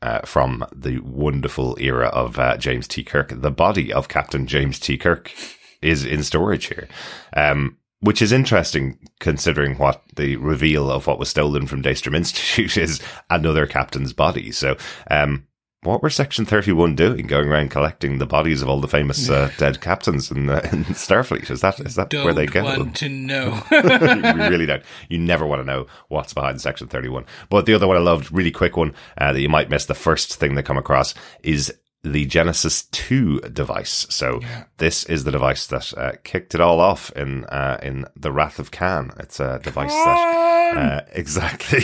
[0.02, 3.02] Uh, from the wonderful era of uh, James T.
[3.02, 4.98] Kirk, the body of Captain James T.
[4.98, 5.32] Kirk
[5.80, 6.86] is in storage here,
[7.34, 12.76] um, which is interesting considering what the reveal of what was stolen from Daystrom Institute
[12.82, 14.52] is another captain's body.
[14.52, 14.76] So,
[15.10, 15.46] um,
[15.86, 19.50] what were Section 31 doing, going around collecting the bodies of all the famous uh,
[19.58, 21.50] dead captains in, uh, in Starfleet?
[21.50, 22.62] Is that is that Don't where they go?
[22.62, 23.62] want to know.
[23.70, 24.82] you really don't.
[25.08, 27.24] You never want to know what's behind Section 31.
[27.48, 29.94] But the other one I loved, really quick one, uh, that you might miss, the
[29.94, 31.72] first thing they come across is
[32.12, 34.06] the Genesis 2 device.
[34.10, 34.40] So
[34.78, 38.58] this is the device that uh, kicked it all off in uh, in the Wrath
[38.58, 39.12] of Khan.
[39.18, 41.80] It's a device that uh, exactly.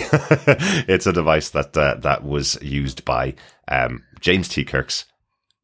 [0.89, 3.35] it's a device that uh, that was used by
[3.73, 4.65] um, James T.
[4.65, 5.05] Kirk's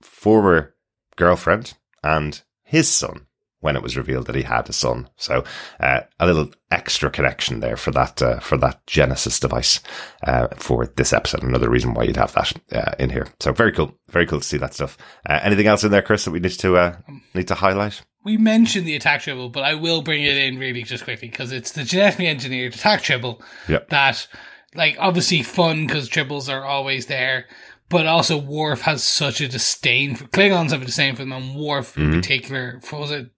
[0.03, 0.75] former
[1.17, 3.27] girlfriend and his son
[3.61, 5.09] when it was revealed that he had a son.
[5.17, 5.43] So
[5.81, 9.81] uh, a little extra connection there for that uh, for that Genesis device
[10.23, 11.43] uh, for this episode.
[11.43, 13.27] Another reason why you'd have that uh, in here.
[13.41, 14.97] So very cool, very cool to see that stuff.
[15.29, 16.97] Uh, anything else in there, Chris, that we need to uh,
[17.35, 18.03] need to highlight?
[18.25, 21.51] we mentioned the attack tribble, but I will bring it in really just quickly because
[21.51, 23.89] it's the genetically engineered attack tribble Yep.
[23.89, 24.27] that,
[24.75, 27.47] like, obviously fun because tribbles are always there,
[27.89, 31.55] but also Worf has such a disdain for Klingons have a disdain for them, and
[31.57, 32.13] Worf Mm-hmm.
[32.13, 32.81] in particular.
[32.83, 33.31] For, was it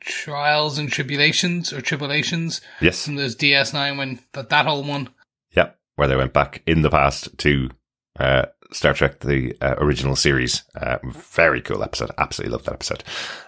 [0.00, 3.04] trials and tribulations or tribulations Yes.
[3.04, 5.08] from those DS9 when that that whole one?
[5.56, 5.78] Yep.
[5.96, 7.70] Where they went back in the past to
[8.18, 10.64] uh, Star Trek, the uh, original series.
[10.74, 12.10] Uh, very cool episode.
[12.18, 13.04] Absolutely love that episode.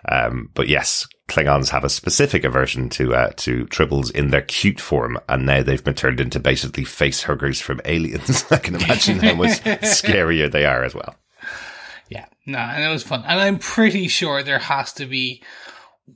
[0.09, 4.81] Um, but yes, Klingons have a specific aversion to uh, to tribbles in their cute
[4.81, 8.45] form, and now they've been turned into basically face huggers from aliens.
[8.51, 11.17] I can imagine how much scarier they are as well.
[12.09, 13.25] Yeah, no, and it was fun.
[13.27, 15.43] And I'm pretty sure there has to be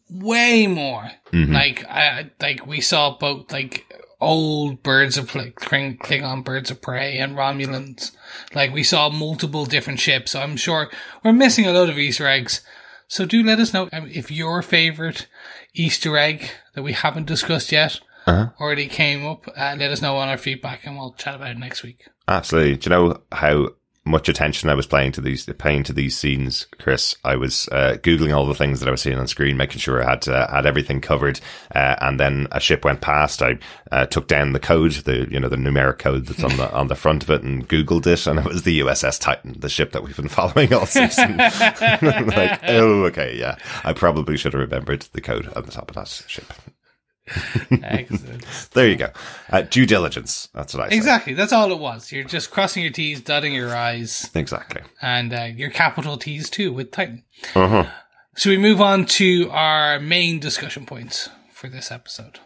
[0.08, 1.10] way more.
[1.32, 3.86] Like, I, like we saw both like
[4.20, 8.12] old birds of Klingon birds of prey and Romulans.
[8.54, 10.32] Like we saw multiple different ships.
[10.32, 10.90] So I'm sure
[11.24, 12.60] we're missing a lot of Easter eggs.
[13.08, 15.26] So do let us know um, if your favorite
[15.74, 19.48] Easter egg that we haven't discussed yet already came up.
[19.48, 22.08] Uh, let us know on our feedback, and we'll chat about it next week.
[22.28, 22.76] Absolutely.
[22.76, 23.70] Do you know how
[24.04, 27.14] much attention I was paying to these paying to these scenes, Chris?
[27.22, 30.02] I was uh, googling all the things that I was seeing on screen, making sure
[30.02, 31.40] I had uh, had everything covered.
[31.74, 33.42] Uh, and then a ship went past.
[33.42, 33.58] I
[33.92, 36.88] uh, took down the code, the you know the numeric code that's on the on
[36.88, 39.92] the front of it, and googled it, and it was the USS Titan, the ship
[39.92, 41.36] that we've been following all season.
[41.36, 43.56] like, oh, okay, yeah.
[43.84, 46.46] I probably should have remembered the code on the top of that ship.
[47.82, 48.44] Excellent.
[48.72, 49.10] There you go.
[49.50, 50.48] Uh, due diligence.
[50.54, 50.96] That's what I say.
[50.96, 51.34] exactly.
[51.34, 52.12] That's all it was.
[52.12, 54.30] You're just crossing your T's, dotting your I's.
[54.34, 54.82] Exactly.
[55.02, 57.24] and uh, your capital T's too with Titan.
[57.54, 57.86] Uh-huh.
[58.36, 62.38] So we move on to our main discussion points for this episode.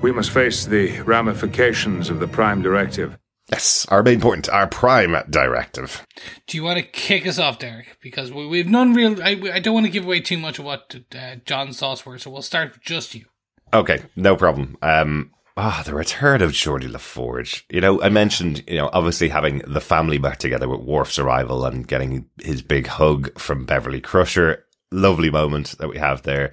[0.00, 3.18] We must face the ramifications of the Prime Directive.
[3.50, 6.06] Yes, our main point, our prime directive.
[6.46, 7.98] Do you want to kick us off, Derek?
[8.00, 9.20] Because we, we've none real.
[9.22, 12.16] I, I don't want to give away too much of what uh, John's thoughts were,
[12.18, 13.26] so we'll start with just you.
[13.74, 14.76] Okay, no problem.
[14.82, 17.62] Um, ah, the return of Geordi LaForge.
[17.70, 21.64] You know, I mentioned, you know, obviously having the family back together with Worf's arrival
[21.64, 24.64] and getting his big hug from Beverly Crusher.
[24.90, 26.52] Lovely moment that we have there.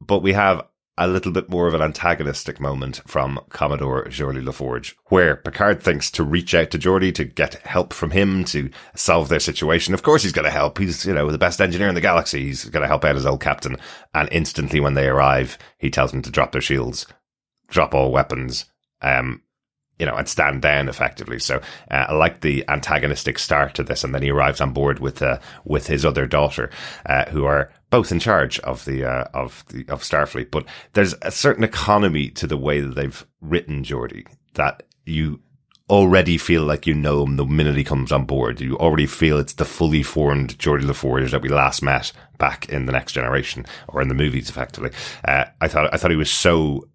[0.00, 0.62] But we have
[0.98, 6.10] a little bit more of an antagonistic moment from Commodore Geordi LaForge, where Picard thinks
[6.12, 9.92] to reach out to Geordi to get help from him to solve their situation.
[9.92, 10.78] Of course, he's going to help.
[10.78, 12.44] He's, you know, the best engineer in the galaxy.
[12.44, 13.76] He's going to help out his old captain.
[14.14, 17.06] And instantly when they arrive, he tells them to drop their shields,
[17.68, 18.64] drop all weapons,
[19.02, 19.42] um,
[19.98, 21.38] you know, and stand down effectively.
[21.38, 21.56] So
[21.90, 25.22] uh, I like the antagonistic start to this, and then he arrives on board with
[25.22, 26.70] uh, with his other daughter,
[27.06, 30.50] uh, who are both in charge of the uh, of the of Starfleet.
[30.50, 35.40] But there's a certain economy to the way that they've written Geordi that you
[35.88, 38.60] already feel like you know him the minute he comes on board.
[38.60, 42.86] You already feel it's the fully formed Geordi LaForge that we last met back in
[42.86, 44.90] the Next Generation or in the movies, effectively.
[45.24, 46.88] Uh, I thought I thought he was so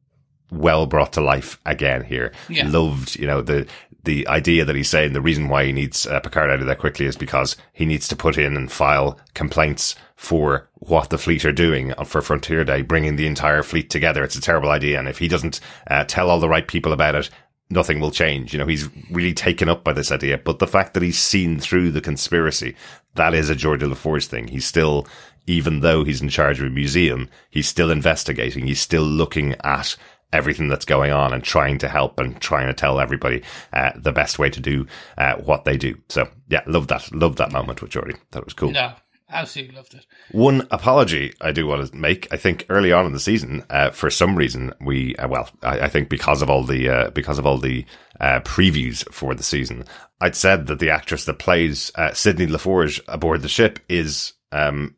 [0.51, 2.33] well brought to life again here.
[2.49, 2.67] Yeah.
[2.67, 3.67] Loved, you know, the
[4.03, 6.75] the idea that he's saying the reason why he needs uh, Picard out of there
[6.75, 11.45] quickly is because he needs to put in and file complaints for what the fleet
[11.45, 14.23] are doing for Frontier Day, bringing the entire fleet together.
[14.23, 15.59] It's a terrible idea, and if he doesn't
[15.89, 17.29] uh, tell all the right people about it,
[17.71, 18.53] nothing will change.
[18.53, 20.37] You know, he's really taken up by this idea.
[20.37, 22.75] But the fact that he's seen through the conspiracy,
[23.15, 24.47] that is a Geordi LaForge thing.
[24.47, 25.07] He's still,
[25.47, 28.67] even though he's in charge of a museum, he's still investigating.
[28.67, 29.95] He's still looking at
[30.33, 34.11] everything that's going on and trying to help and trying to tell everybody uh, the
[34.11, 35.97] best way to do uh, what they do.
[36.09, 38.17] So yeah, love that, love that moment with Geordi.
[38.31, 38.71] That was cool.
[38.71, 38.93] No,
[39.29, 40.05] absolutely loved it.
[40.31, 42.31] One apology I do want to make.
[42.31, 45.81] I think early on in the season, uh, for some reason, we uh, well, I,
[45.81, 47.85] I, think because of all the uh, because of all the
[48.19, 49.85] uh, previews for the season,
[50.19, 54.95] I'd said that the actress that plays uh, Sydney LaForge aboard the ship is um,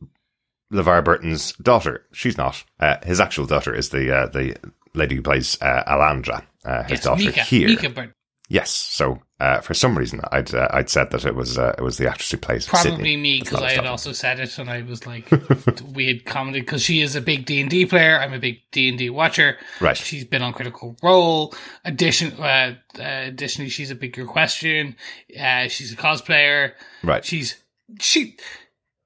[0.74, 2.06] LeVar Burton's daughter.
[2.12, 2.63] She's not.
[2.80, 4.56] Uh, his actual daughter is the uh, the
[4.96, 7.68] lady who plays uh, Alandra, uh, his Yes, daughter Mica, here.
[7.68, 8.14] Mica Burton.
[8.50, 8.70] Yes.
[8.72, 11.98] So uh, for some reason, I'd uh, I'd said that it was uh, it was
[11.98, 13.18] the actress who plays Probably Sydney.
[13.18, 15.28] me because I had also said it, and I was like,
[15.94, 18.20] we had commented because she is a big D and D player.
[18.20, 19.58] I'm a big D and D watcher.
[19.80, 19.98] Right.
[19.98, 21.54] She's been on Critical Role.
[21.84, 24.98] Addition, uh, uh, additionally, she's a bigger question.
[25.40, 26.74] Uh, she's a cosplayer.
[27.02, 27.26] Right.
[27.26, 27.56] She's
[28.00, 28.38] she.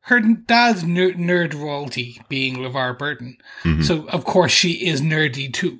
[0.07, 3.81] Her dad's ner- nerd royalty being LeVar Burton, Mm-hmm.
[3.83, 5.79] so of course she is nerdy too.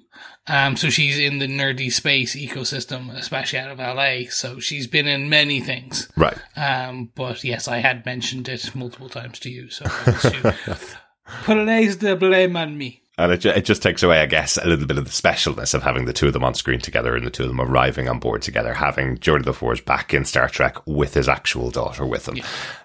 [0.50, 4.30] Um, so she's in the nerdy space ecosystem, especially out of LA.
[4.30, 6.08] So she's been in many things.
[6.16, 6.38] Right.
[6.56, 10.56] Um, but yes, I had mentioned it multiple times to you, so to
[11.44, 13.02] place the blame on me.
[13.18, 15.82] And it, it just takes away, I guess, a little bit of the specialness of
[15.82, 18.20] having the two of them on screen together and the two of them arriving on
[18.20, 22.38] board together, having Geordi LaForge back in Star Trek with his actual daughter with him.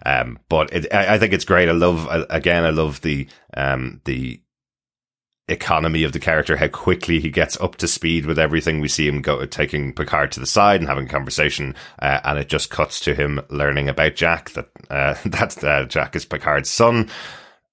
[0.07, 1.69] Um, but it, I, I think it's great.
[1.69, 4.41] I love, again, I love the, um, the
[5.49, 8.81] economy of the character, how quickly he gets up to speed with everything.
[8.81, 12.39] We see him go taking Picard to the side and having a conversation, uh, and
[12.39, 16.71] it just cuts to him learning about Jack that uh, that uh, Jack is Picard's
[16.71, 17.11] son,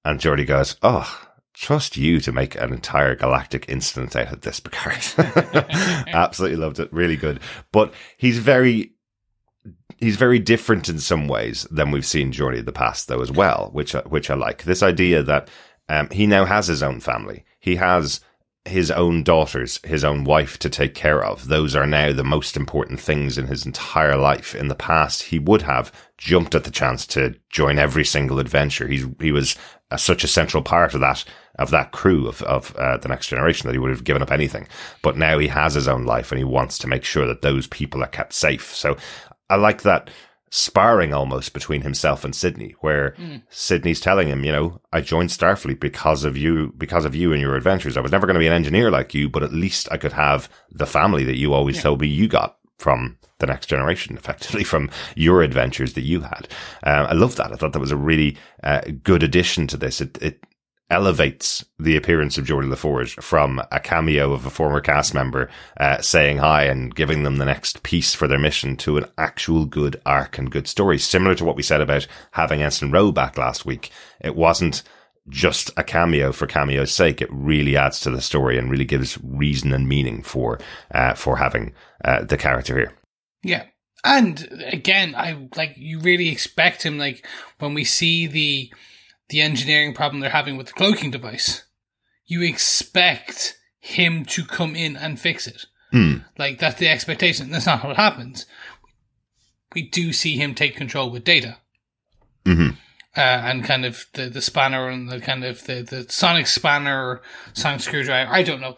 [0.04, 1.26] and Geordi goes, "Oh."
[1.60, 4.98] Trust you to make an entire galactic incident out of this, Picard.
[6.08, 6.92] Absolutely loved it.
[6.94, 7.40] Really good.
[7.74, 8.94] But he's very
[9.98, 13.32] he's very different in some ways than we've seen Geordi in the past, though, as
[13.32, 14.64] well, which I- which I like.
[14.64, 15.50] This idea that
[15.90, 17.44] um, he now has his own family.
[17.60, 18.22] He has
[18.66, 21.48] his own daughters, his own wife to take care of.
[21.48, 24.54] Those are now the most important things in his entire life.
[24.56, 28.88] In the past, he would have jumped at the chance to join every single adventure.
[28.88, 29.56] He's, he was
[29.90, 31.26] uh, such a central part of that,
[31.60, 34.32] of that crew of, of uh, the next generation that he would have given up
[34.32, 34.68] anything.
[35.04, 37.68] But now he has his own life and he wants to make sure that those
[37.68, 38.74] people are kept safe.
[38.74, 38.98] So
[39.50, 40.10] I like that
[40.52, 43.16] sparring almost between himself and Sydney, where
[43.50, 47.42] Sydney's telling him, you know, I joined Starfleet because of you, because of you and
[47.42, 47.98] your adventures.
[47.98, 50.14] I was never going to be an engineer like you, but at least I could
[50.14, 54.64] have the family that you always told me you got from the next generation, effectively
[54.64, 56.48] from your adventures that you had.
[56.84, 57.52] Um, I love that.
[57.52, 60.02] I thought that was a really uh, good addition to this.
[60.02, 60.44] It, it
[60.90, 66.02] elevates the appearance of Geordi LaForge from a cameo of a former cast member uh,
[66.02, 70.02] saying hi and giving them the next piece for their mission to an actual good
[70.06, 70.98] arc and good story.
[70.98, 73.92] Similar to what we said about having Ensign Ro back last week.
[74.20, 74.84] It wasn't
[75.30, 77.22] just a cameo for cameo's sake.
[77.22, 80.60] It really adds to the story and really gives reason and meaning for
[80.92, 81.74] uh, for having
[82.04, 82.94] uh, the character here.
[83.44, 83.66] Yeah.
[84.04, 87.26] And again, I like you really expect him like
[87.60, 88.74] when we see the
[89.30, 91.64] the engineering problem they're having with the cloaking device,
[92.26, 95.66] you expect him to come in and fix it.
[96.38, 97.50] Like that's the expectation.
[97.50, 98.46] That's not what happens.
[99.74, 101.58] We do see him take control with data.
[102.46, 102.76] Mhm.
[103.18, 107.04] Uh, and kind of the, the spanner and the kind of the, the sonic spanner
[107.08, 107.22] or
[107.54, 108.32] sonic screwdriver.
[108.32, 108.78] I don't know.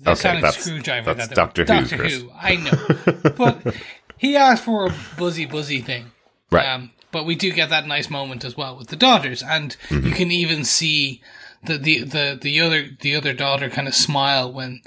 [0.00, 1.14] The Okay, sonic that's- screwdriver.
[1.14, 2.14] that's that they- Doctor Who, Doctor Chris.
[2.20, 2.30] Who.
[2.38, 3.30] I know.
[3.36, 3.74] but
[4.18, 6.10] he asked for a buzzy buzzy thing.
[6.50, 6.66] Right.
[6.66, 10.06] Um, but we do get that nice moment as well with the daughters, and Mm-hmm.
[10.06, 11.22] you can even see
[11.64, 14.82] the the the, the other the other daughter kind of smile when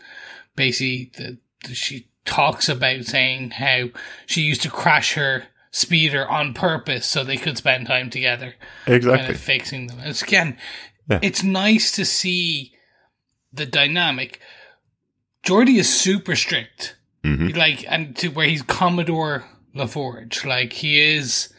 [0.56, 1.38] basically the,
[1.68, 3.90] the, she talks about saying how
[4.26, 8.54] she used to crash her speeder on purpose so they could spend time together
[8.88, 9.18] Exactly.
[9.20, 10.58] kind of fixing them it's again
[11.10, 11.20] Yeah.
[11.22, 12.74] it's nice to see
[13.52, 14.40] the dynamic
[15.46, 17.56] Geordi is super strict Mhm.
[17.58, 19.46] like and to where he's Commodore
[19.76, 21.50] LaForge like he is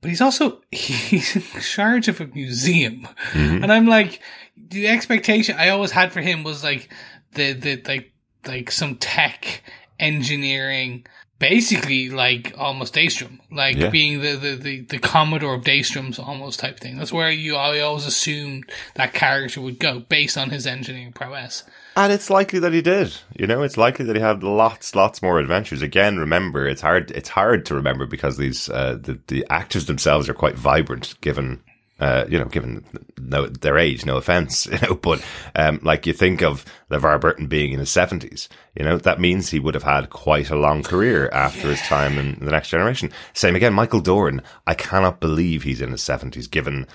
[0.00, 3.62] but he's also he's in charge of a museum Mhm.
[3.62, 4.20] and I'm like,
[4.56, 6.92] the expectation I always had for him was like
[7.32, 8.12] the the like
[8.46, 9.62] like some tech
[9.98, 11.06] engineering,
[11.40, 13.88] basically like almost Daystrom, like Yeah.
[13.90, 16.98] being the, the the the Commodore of Daystrom's almost type thing.
[16.98, 21.64] That's where you I always assumed that character would go based on his engineering prowess.
[21.96, 23.12] And it's likely that he did.
[23.36, 25.82] You know, it's likely that he had lots, lots more adventures.
[25.82, 27.10] Again, remember, it's hard.
[27.10, 31.60] It's hard to remember because these uh, the the actors themselves are quite vibrant, given.
[32.00, 32.82] Uh, you know, given
[33.20, 35.22] no their age, no offense, you know, but
[35.54, 39.50] um, like you think of LeVar Burton being in his seventies, you know, that means
[39.50, 43.12] he would have had quite a long career after his time in the next generation.
[43.34, 44.42] Same again, Michael Dorn.
[44.66, 46.86] I cannot believe he's in his seventies, given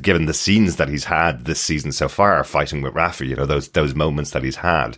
[0.00, 3.46] given the scenes that he's had this season so far, fighting with Raffi, you know,
[3.46, 4.96] those those moments that he's had.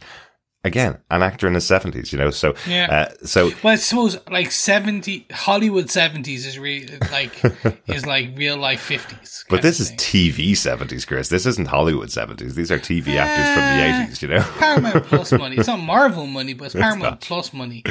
[0.65, 3.09] Again, an actor in his seventies, you know, so Yeah.
[3.13, 7.39] uh, so Well, I suppose like seventy Hollywood seventies is really like
[7.87, 9.45] is like real life fifties.
[9.51, 11.29] but this is TV seventies, Chris.
[11.29, 12.55] This isn't Hollywood seventies.
[12.55, 14.41] These are TV actors from the Uh, eighties, you know.
[14.59, 15.57] Paramount Plus money.
[15.57, 17.83] It's not Marvel money, but it's Paramount Plus money.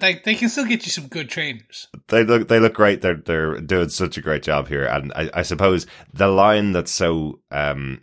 [0.00, 1.88] They, they can still get you some good trainers.
[2.08, 3.00] they look they look great.
[3.00, 6.92] They're they're doing such a great job here, and I, I suppose the line that's
[6.92, 8.00] so um,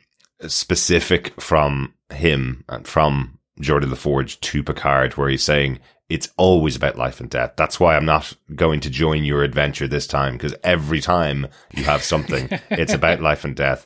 [0.48, 5.80] specific from him and from Geordi LaForge to Picard, where he's saying
[6.10, 7.54] it's always about life and death.
[7.56, 11.84] That's why I'm not going to join your adventure this time because every time you
[11.84, 13.86] have something, it's about life and death.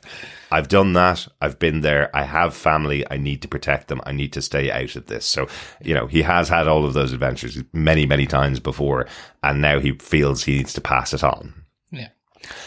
[0.50, 1.28] I've done that.
[1.42, 2.14] I've been there.
[2.16, 3.04] I have family.
[3.10, 4.00] I need to protect them.
[4.06, 5.26] I need to stay out of this.
[5.26, 5.48] So,
[5.82, 9.06] you know, he has had all of those adventures many, many times before,
[9.42, 11.52] and now he feels he needs to pass it on.
[11.90, 12.08] Yeah.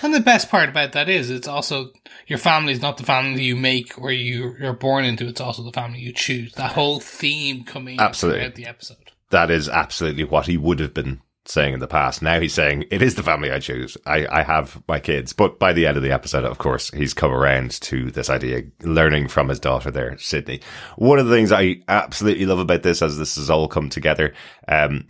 [0.02, 1.92] And the best part about that is it's also
[2.28, 5.64] your family is not the family you make or you, you're born into, it's also
[5.64, 6.54] the family you choose.
[6.54, 8.42] That whole theme coming Absolutely.
[8.42, 9.12] throughout the episode.
[9.30, 12.22] That is absolutely what he would have been saying in the past.
[12.22, 13.98] Now he's saying it is the family I choose.
[14.06, 15.34] I, I have my kids.
[15.34, 18.64] But by the end of the episode, of course, he's come around to this idea,
[18.82, 20.62] learning from his daughter there, Sydney.
[20.98, 24.34] One of the things I absolutely love about this as this has all come together,
[24.68, 25.06] um,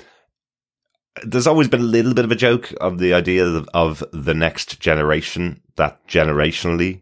[1.24, 4.34] there's always been a little bit of a joke of the idea of, of the
[4.34, 7.01] next generation that generationally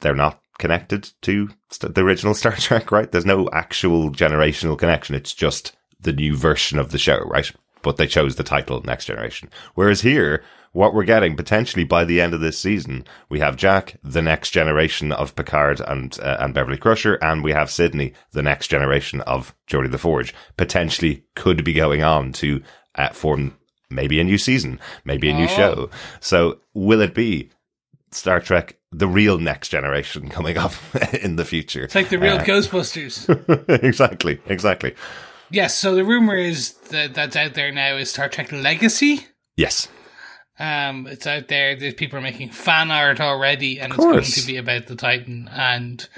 [0.00, 1.48] they're not connected to
[1.80, 3.10] the original Star Trek, right?
[3.10, 5.14] There's no actual generational connection.
[5.14, 7.50] It's just the new version of the show, right?
[7.82, 9.50] But they chose the title Next Generation.
[9.74, 10.42] Whereas here,
[10.72, 14.50] what we're getting potentially by the end of this season, we have Jack, the next
[14.50, 19.22] generation of Picard and uh, and Beverly Crusher, and we have Sydney, the next generation
[19.22, 20.32] of Geordi LaForge.
[20.56, 22.62] Potentially could be going on to
[22.96, 23.56] uh, form
[23.90, 25.56] maybe a new season, maybe a new Oh.
[25.56, 25.90] show.
[26.20, 27.50] So will it be
[28.10, 30.72] Star Trek, the real next generation coming up
[31.22, 31.84] in the future?
[31.84, 33.28] It's like the real Uh, Ghostbusters.
[33.84, 34.94] exactly, exactly.
[35.50, 39.26] yes, so the rumor is that that's out there now is Star Trek Legacy.
[39.56, 39.88] Yes.
[40.58, 41.76] Um, it's out there.
[41.76, 45.48] There's people are making fan art already, and it's going to be about the Titan
[45.52, 46.08] and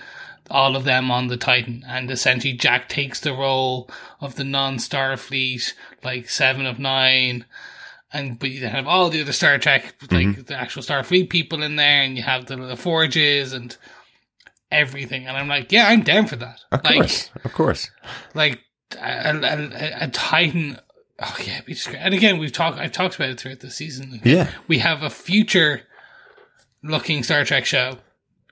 [0.51, 1.85] all of them on the Titan.
[1.87, 3.91] And essentially, Jack takes the role
[4.21, 5.73] of the non-Starfleet,
[6.03, 7.45] like Seven of Nine,
[8.13, 10.43] and but you have all the other Star Trek, like Mm-hmm.
[10.43, 13.77] the actual Starfleet people in there, and you have the, the Forges and
[14.71, 15.27] everything.
[15.27, 16.61] And I'm like, yeah, I'm down for that.
[16.73, 17.31] Of like, course.
[17.45, 17.91] Of course.
[18.35, 18.61] like
[19.01, 20.79] a, a, a, Titan.
[21.21, 22.79] Oh yeah, we just and again we've talked.
[22.79, 24.21] I've talked about it throughout the season.
[24.25, 24.51] Yeah.
[24.69, 25.83] we have a future
[26.83, 27.99] looking Star Trek show,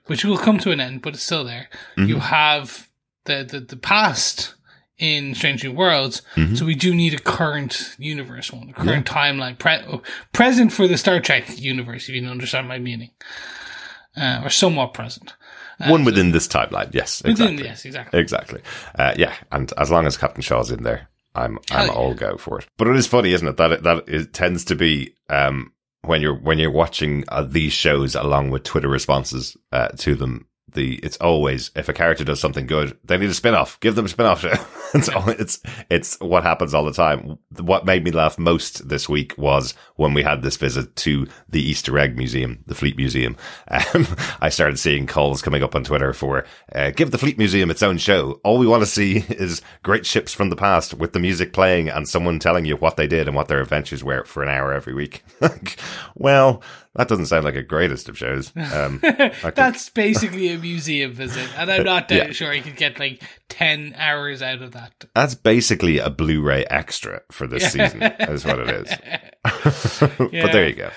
[0.07, 1.69] which will come to an end, but it's still there.
[1.95, 2.09] Mm-hmm.
[2.09, 2.89] You have
[3.25, 4.55] the, the the past
[4.97, 6.55] in Strange New Worlds, Mm-hmm.
[6.55, 10.01] so we do need a current universe one, a current timeline, pre- oh,
[10.33, 12.09] present for the Star Trek universe.
[12.09, 13.11] If you understand my meaning,
[14.19, 15.35] uh, or somewhat present.
[15.87, 16.91] One within this timeline.
[16.91, 17.21] Yes.
[17.23, 17.65] Within Exactly.
[17.65, 18.19] yes, exactly.
[18.19, 18.61] Exactly.
[18.95, 21.93] Uh, yeah, and as long as Captain Shaw's in there, I'm I'm yeah.
[21.93, 22.65] all go for it.
[22.77, 23.57] But it is funny, isn't it?
[23.57, 25.71] That it, that it tends to be um,
[26.07, 30.47] when you're when you're watching uh, these shows along with Twitter responses uh, to them.
[30.73, 33.79] The it's always if a character does something good, they need a spin off.
[33.79, 34.53] Give them a spin off show.
[34.93, 35.59] it's, all, it's
[35.89, 37.37] it's what happens all the time.
[37.59, 41.61] What made me laugh most this week was when we had this visit to the
[41.61, 43.35] Easter Egg Museum, the Fleet Museum.
[43.93, 44.07] Um,
[44.41, 47.83] I started seeing calls coming up on Twitter for uh, give the Fleet Museum its
[47.83, 48.39] own show.
[48.43, 51.89] All we want to see is great ships from the past with the music playing
[51.89, 54.73] and someone telling you what they did and what their adventures were for an hour
[54.73, 55.23] every week.
[56.15, 56.61] well,
[56.95, 58.51] that doesn't sound like a greatest of shows.
[58.73, 62.31] Um, could- That's basically a museum visit, and I'm not Yeah.
[62.31, 64.76] sure I could get like ten hours out of that.
[65.15, 68.97] That's basically a Blu-ray extra for this season, is what it is.
[70.19, 70.91] but there you go.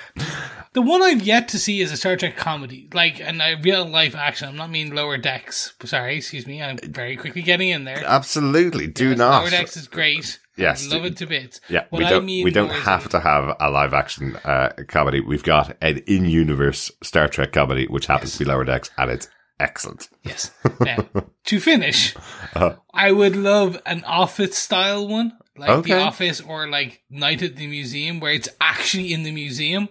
[0.72, 3.85] The one I've yet to see is a Star Trek comedy, like and a real
[3.85, 4.49] life action.
[4.49, 5.72] I'm not mean Lower Decks.
[5.85, 6.62] Sorry, excuse me.
[6.62, 8.03] I'm very quickly getting in there.
[8.07, 9.41] Absolutely, do not.
[9.41, 10.39] Lower Decks is great.
[10.57, 10.87] Yes.
[10.87, 11.61] I love it to bits.
[11.68, 12.24] Yeah, What we don't.
[12.24, 15.20] mean we don't have to have a live action uh, comedy.
[15.20, 19.28] We've got an in-universe Star Trek comedy, which happens to be Lower Decks, and it's
[19.61, 20.08] excellent.
[20.24, 20.50] Yes.
[20.80, 20.96] Now,
[21.44, 22.76] to finish, Uh-huh.
[22.94, 25.92] I would love an office style one, like Okay.
[25.94, 29.88] The Office or like Night at the Museum, where it's actually in the museum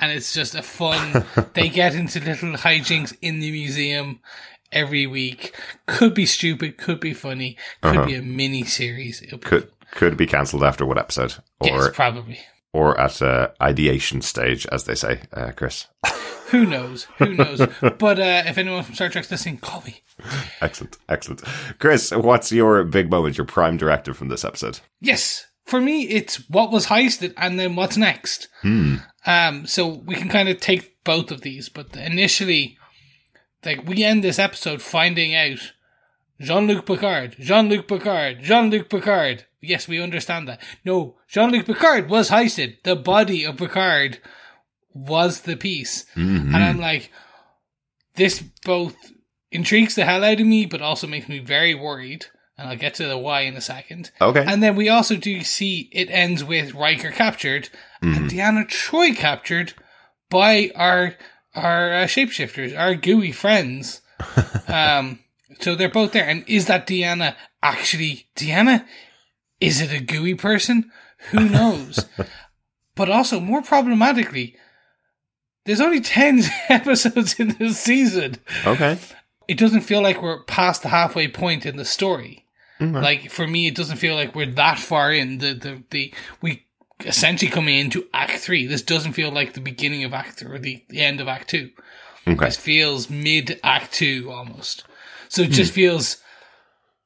[0.00, 1.24] and it's just a fun.
[1.54, 4.20] they get into little hijinks in the museum
[4.70, 5.54] every week.
[5.86, 9.20] Could be stupid, could be funny, could be a mini series.
[9.22, 9.60] It'll be Uh-huh.
[9.60, 12.38] Could could be cancelled after one episode, yes, or probably.
[12.74, 15.86] or at uh, ideation stage, as they say, uh, Chris.
[16.48, 17.04] Who knows?
[17.18, 17.58] Who knows?
[17.98, 20.02] but uh, if anyone from Star Trek's listening, call me.
[20.60, 21.42] excellent, excellent.
[21.78, 23.36] Chris, what's your big moment?
[23.36, 24.80] Your prime directive from this episode?
[25.00, 25.46] Yes.
[25.66, 28.48] For me, it's what was heisted and then what's next.
[28.64, 32.78] Um, so we can kind of take both of these, but initially,
[33.64, 35.72] like we end this episode finding out
[36.40, 39.44] Jean-Luc Picard, Jean-Luc Picard, Jean-Luc Picard.
[39.60, 40.62] Yes, we understand that.
[40.84, 42.82] No, Jean-Luc Picard was heisted.
[42.84, 44.20] The body of Picard
[44.94, 46.06] was the piece.
[46.14, 47.10] And I'm like,
[48.16, 48.96] this both
[49.50, 52.26] intrigues the hell out of me, but also makes me very worried.
[52.56, 54.10] And I'll get to the why in a second.
[54.20, 54.44] Okay.
[54.46, 57.68] And then we also do see it ends with Riker captured
[58.02, 59.74] and Deanna Troi captured
[60.28, 61.14] by our
[61.54, 64.00] our uh, shapeshifters, our gooey friends.
[64.68, 65.20] um,
[65.60, 66.28] so they're both there.
[66.28, 68.84] And is that Deanna actually Deanna?
[69.60, 70.90] Is it a gooey person?
[71.30, 72.06] Who knows?
[72.94, 74.56] but also, more problematically,
[75.68, 78.98] there's only 10 episodes in this season okay.
[79.46, 82.46] it doesn't feel like we're past the halfway point in the story.
[82.80, 85.38] Mm, like for me, it doesn't feel like we're that far in.
[85.38, 86.64] The the, the we
[87.04, 88.66] essentially coming into Act Three.
[88.66, 91.70] This doesn't feel like the beginning of Act or the, the end of Act Two.
[92.26, 92.46] Okay.
[92.46, 94.84] This feels mid Act Two almost.
[95.28, 95.54] So it hmm.
[95.54, 96.22] just feels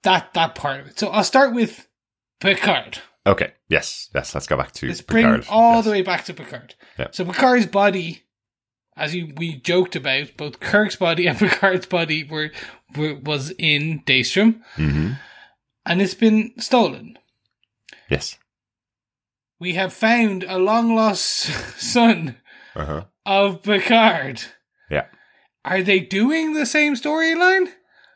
[0.03, 0.99] that that part of it.
[0.99, 1.89] So I'll start with
[2.41, 2.99] Picard.
[3.27, 3.53] Okay.
[3.69, 4.11] Yes.
[4.15, 4.35] Yes.
[4.35, 5.85] Let's go back to Let's bring all Yes.
[5.85, 6.75] the way back to Picard.
[6.99, 7.09] Yeah.
[7.13, 8.25] So Picard's body,
[8.97, 12.51] as you, we joked about, both Kirk's body and Picard's body were,
[12.97, 15.19] were was in Daystrom, Mhm.
[15.87, 17.19] and it's been stolen.
[18.11, 18.39] Yes.
[19.59, 21.23] We have found a long lost
[21.81, 22.37] son
[22.75, 23.05] Uh huh.
[23.25, 24.43] of Picard.
[24.91, 25.07] Yeah.
[25.65, 27.69] Are they doing the same storyline?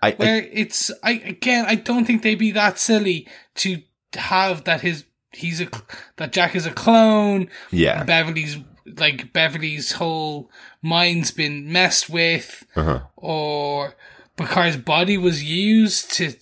[0.02, 3.80] I, I Where it's I again, I don't think they'd be that silly to
[4.14, 5.68] have that his he's a
[6.16, 7.48] that Jack is a clone.
[7.70, 8.02] yeah.
[8.04, 8.58] Beverly's
[8.98, 10.50] like Beverly's whole
[10.82, 13.00] mind's been messed with, Uh huh.
[13.16, 13.94] or
[14.36, 16.34] Picard's body was used to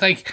[0.00, 0.32] like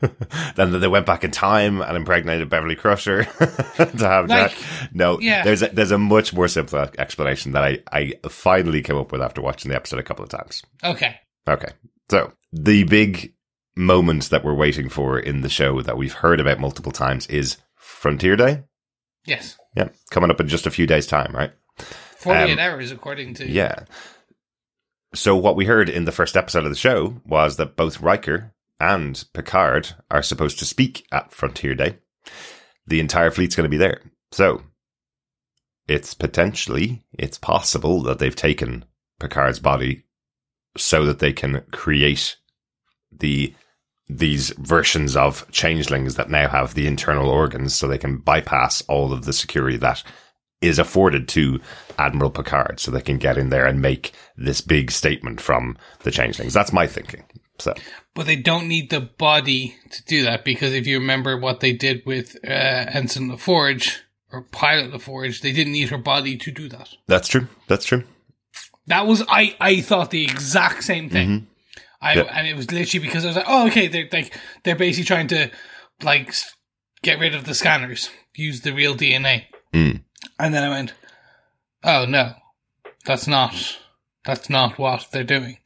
[0.56, 3.24] Then they went back in time and impregnated Beverly Crusher
[3.76, 4.58] to have Like, Jack.
[4.92, 5.44] No, yeah.
[5.44, 9.22] there's a, there's a much more simple explanation that I, I finally came up with
[9.22, 10.62] after watching the episode a couple of times.
[10.82, 11.16] okay,
[11.48, 11.72] Okay.
[12.10, 13.32] So the big
[13.76, 17.56] moment that we're waiting for in the show that we've heard about multiple times is
[17.76, 18.62] Frontier Day.
[19.24, 19.88] yes, Yeah.
[20.10, 21.52] Coming up in just a few days' time, right?
[22.16, 23.84] forty eight Um, hours according to Yeah.
[25.14, 28.52] So what we heard in the first episode of the show was that both Riker
[28.80, 31.98] and Picard are supposed to speak at Frontier Day.
[32.86, 34.02] The entire fleet's going to be there.
[34.32, 34.62] So
[35.86, 38.84] it's potentially, it's possible that they've taken
[39.20, 40.04] Picard's body
[40.76, 42.36] so that they can create
[43.12, 43.54] the
[44.08, 49.12] these versions of changelings that now have the internal organs so they can bypass all
[49.12, 50.02] of the security that
[50.60, 51.60] is afforded to
[51.98, 56.10] Admiral Picard so they can get in there and make this big statement from the
[56.10, 56.54] changelings.
[56.54, 57.24] That's my thinking.
[57.58, 57.74] So
[58.14, 61.72] but they don't need the body to do that because if you remember what they
[61.72, 63.98] did with uh, Ensign LaForge
[64.32, 66.90] or Pilot LaForge, they didn't need her body to do that.
[67.06, 67.48] that's true.
[67.68, 68.04] That's true.
[68.86, 69.56] That was I.
[69.60, 71.46] I thought the exact same thing.
[72.04, 72.22] I Yeah.
[72.32, 75.26] and it was literally because I was like, oh, okay, they're like they're basically trying
[75.28, 75.50] to
[76.02, 76.32] like
[77.02, 80.02] get rid of the scanners, use the real DNA, Mm.
[80.38, 80.94] and then I went,
[81.82, 82.34] oh no,
[83.04, 83.78] that's not
[84.24, 85.58] that's not what they're doing.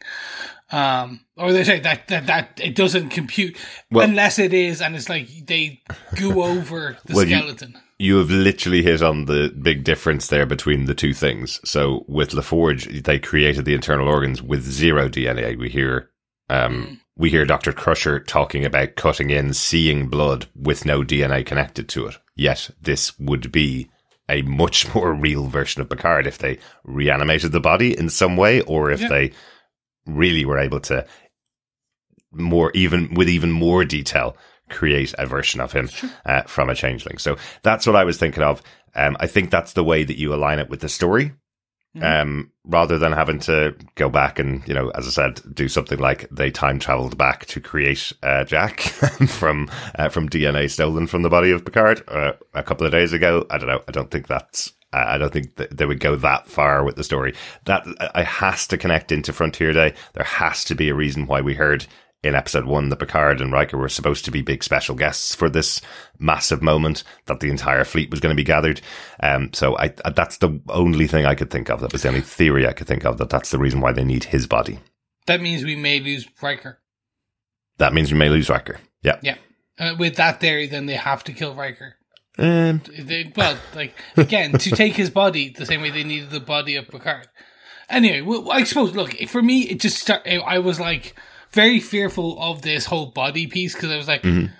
[0.70, 3.56] Um, or they say that, that, that it doesn't compute
[3.90, 5.80] Well- unless it is, and it's like they
[6.20, 7.78] go over the Well, you- skeleton.
[8.00, 11.58] You have literally hit on the big difference there between the two things.
[11.64, 15.58] So with LaForge, they created the internal organs with zero DNA.
[15.58, 16.10] We hear,
[16.48, 17.72] um, we hear Dr.
[17.72, 22.16] Crusher talking about cutting in, seeing blood with no DNA connected to it.
[22.36, 23.90] Yet this would be
[24.28, 28.60] a much more real version of Picard if they reanimated the body in some way
[28.62, 29.08] or if Yeah.
[29.08, 29.32] they
[30.06, 31.06] really were able to
[32.32, 34.36] more even with even more detail
[34.68, 35.88] create a version of him
[36.26, 37.16] uh, from a changeling.
[37.18, 38.62] So that's what I was thinking of.
[38.94, 41.32] Um, I think that's the way that you align it with the story.
[42.00, 45.98] Um, rather than having to go back and, you know, as I said, do something
[45.98, 48.80] like they time traveled back to create uh, Jack
[49.28, 53.12] from uh, from DNA stolen from the body of Picard uh, a couple of days
[53.12, 53.46] ago.
[53.50, 53.82] I don't know.
[53.88, 54.72] I don't think that's.
[54.90, 57.34] I don't think they would go that far with the story.
[57.66, 59.92] That I has to connect into Frontier Day.
[60.14, 61.86] There has to be a reason why we heard
[62.22, 65.48] in episode one that Picard and Riker were supposed to be big special guests for
[65.48, 65.80] this
[66.18, 68.80] massive moment that the entire fleet was going to be gathered.
[69.22, 71.80] Um, so I, that's the only thing I could think of.
[71.80, 74.04] That was the only theory I could think of that that's the reason why they
[74.04, 74.80] need his body.
[75.26, 76.80] That means we may lose Riker.
[77.78, 78.80] That means we may lose Riker.
[79.02, 79.20] Yeah.
[79.22, 79.36] Yeah.
[79.78, 81.94] Uh, with that theory, then they have to kill Riker.
[82.36, 86.40] Um, They, well, like again, to take his body the same way they needed the
[86.40, 87.28] body of Picard.
[87.88, 88.94] Anyway, well, I suppose.
[88.94, 90.22] Look, for me, it just start.
[90.26, 91.14] I was like
[91.52, 94.52] very fearful of this whole body piece because I was like, mm-hmm.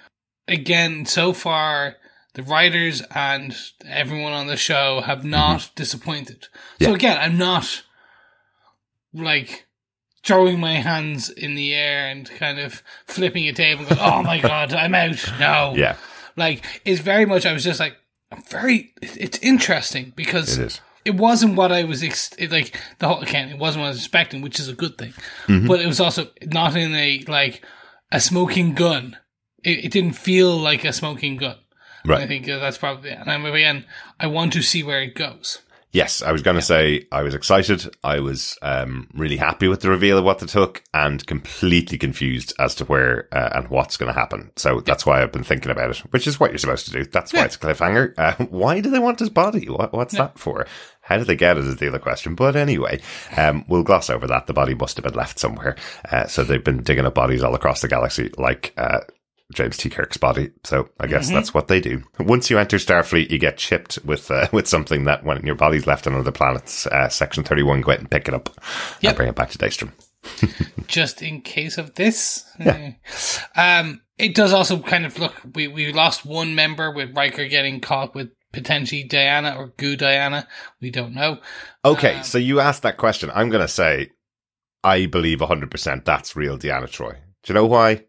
[0.47, 1.97] again, so far
[2.35, 5.31] the writers and everyone on the show have mm-hmm.
[5.31, 6.49] not disappointed.
[6.81, 7.83] So again, I'm not
[9.13, 9.67] like
[10.25, 14.23] throwing my hands in the air and kind of flipping a table and going, "Oh
[14.23, 15.97] my god, I'm out!" No, yeah,
[16.37, 17.47] like it's very much.
[17.47, 17.97] I was just like,
[18.31, 18.93] I'm very.
[19.03, 20.81] It's interesting because it is.
[21.05, 23.49] It wasn't what I was ex- it, like the whole again.
[23.49, 25.13] It wasn't what I was expecting, which is a good thing.
[25.47, 25.67] Mm-hmm.
[25.67, 27.65] But it was also not in a like
[28.13, 29.17] a smoking gun.
[29.65, 31.57] It, it didn't feel like a smoking gun.
[32.05, 32.23] Right.
[32.23, 33.85] I think uh, that's probably and I'm again.
[34.19, 35.59] I want to see where it goes.
[35.91, 37.97] Yes, I was going to say I was excited.
[38.05, 42.53] I was um, really happy with the reveal of what they took, and completely confused
[42.59, 44.51] as to where uh, and what's going to happen.
[44.57, 47.05] So that's why I've been thinking about it, which is what you're supposed to do.
[47.05, 48.15] That's why it's a cliffhanger.
[48.19, 49.67] Uh, why do they want his body?
[49.67, 50.67] What, what's that for?
[51.01, 51.65] How did they get it?
[51.65, 52.35] Is the other question.
[52.35, 53.01] But anyway,
[53.35, 54.47] um, we'll gloss over that.
[54.47, 55.75] The body must have been left somewhere.
[56.11, 58.75] Uh, so they've been digging up bodies all across the galaxy, like.
[59.55, 59.89] James T.
[59.89, 60.51] Kirk's body.
[60.65, 62.03] So I guess that's what they do.
[62.19, 65.87] Once you enter Starfleet, you get chipped with uh, with something that when your body's
[65.87, 68.51] left on other planets, uh, Section 31 go out and pick it up
[69.01, 69.11] Yep.
[69.11, 69.93] and bring it back to Daystrom.
[70.87, 72.45] just in case of this.
[72.59, 72.93] Yeah.
[73.57, 75.35] Um, it does also kind of look.
[75.55, 80.47] We we lost one member with Riker getting caught with potentially Diana or Goo Diana.
[80.81, 81.39] We don't know.
[81.85, 83.31] Okay, so you asked that question.
[83.35, 84.11] I'm going to say
[84.83, 87.13] I believe 100% that's real Deanna Troi.
[87.13, 88.05] Do you know why?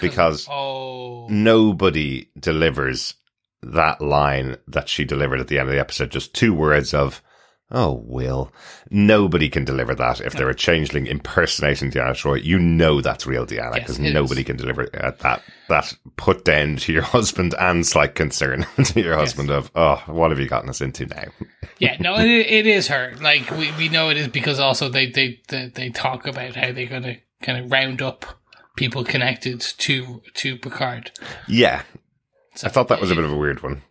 [0.00, 3.14] Because oh, nobody delivers
[3.62, 6.10] that line that she delivered at the end of the episode.
[6.10, 7.22] Just two words of,
[7.70, 8.52] oh, Will.
[8.90, 10.20] Nobody can deliver that.
[10.20, 14.40] If they're a changeling impersonating Deanna Troi, you know that's real Deanna because it nobody
[14.40, 14.46] is.
[14.46, 15.42] can deliver uh, that.
[15.68, 20.30] That put down to your husband and slight concern to your husband of, oh, what
[20.30, 21.24] have you gotten us into now?
[21.78, 23.14] yeah, no, it, it is her.
[23.20, 26.72] Like we, we know it is because also they they they, they talk about how
[26.72, 28.41] they're going to kind of round up
[28.76, 31.12] people connected to to Picard.
[31.48, 31.82] Yeah,
[32.54, 33.82] So I thought that was a bit of a weird one.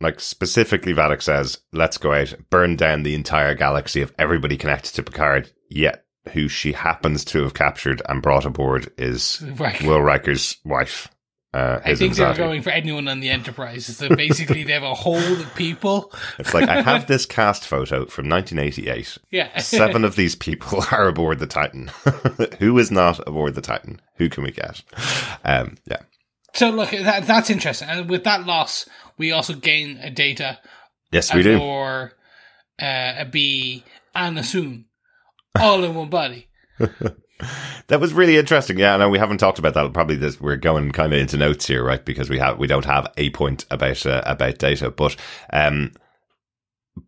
[0.00, 4.94] Like specifically, Vadic says, "Let's go out, burn down the entire galaxy of everybody connected
[4.94, 9.86] to Picard." Yet, who she happens to have captured and brought aboard is Riker.
[9.86, 11.08] Will Riker's wife.
[11.54, 12.38] Uh, I think they were anxiety.
[12.38, 13.84] going for anyone on the Enterprise.
[13.84, 16.10] So basically, they have a whole of people.
[16.38, 19.18] It's like I have this cast photo from 1988.
[19.30, 21.90] Yeah, Seven of these people are aboard the Titan.
[22.58, 24.00] who is not aboard the Titan?
[24.16, 24.82] Who can we get?
[25.44, 26.00] Um, yeah,
[26.54, 27.88] So look, that, that's interesting.
[27.90, 28.88] And with that loss,
[29.18, 30.58] we also gain a data,
[31.10, 31.58] yes, we do.
[31.60, 32.12] Or
[32.80, 33.84] uh, a B,
[34.14, 34.84] and a Soong,
[35.60, 36.48] all in one body.
[37.88, 38.78] That was really interesting.
[38.78, 39.92] Yeah, no, we haven't talked about that.
[39.92, 42.02] Probably this, we're going kind of into notes here, right?
[42.02, 45.14] Because we have we don't have a point about uh, about data, but
[45.52, 45.92] um,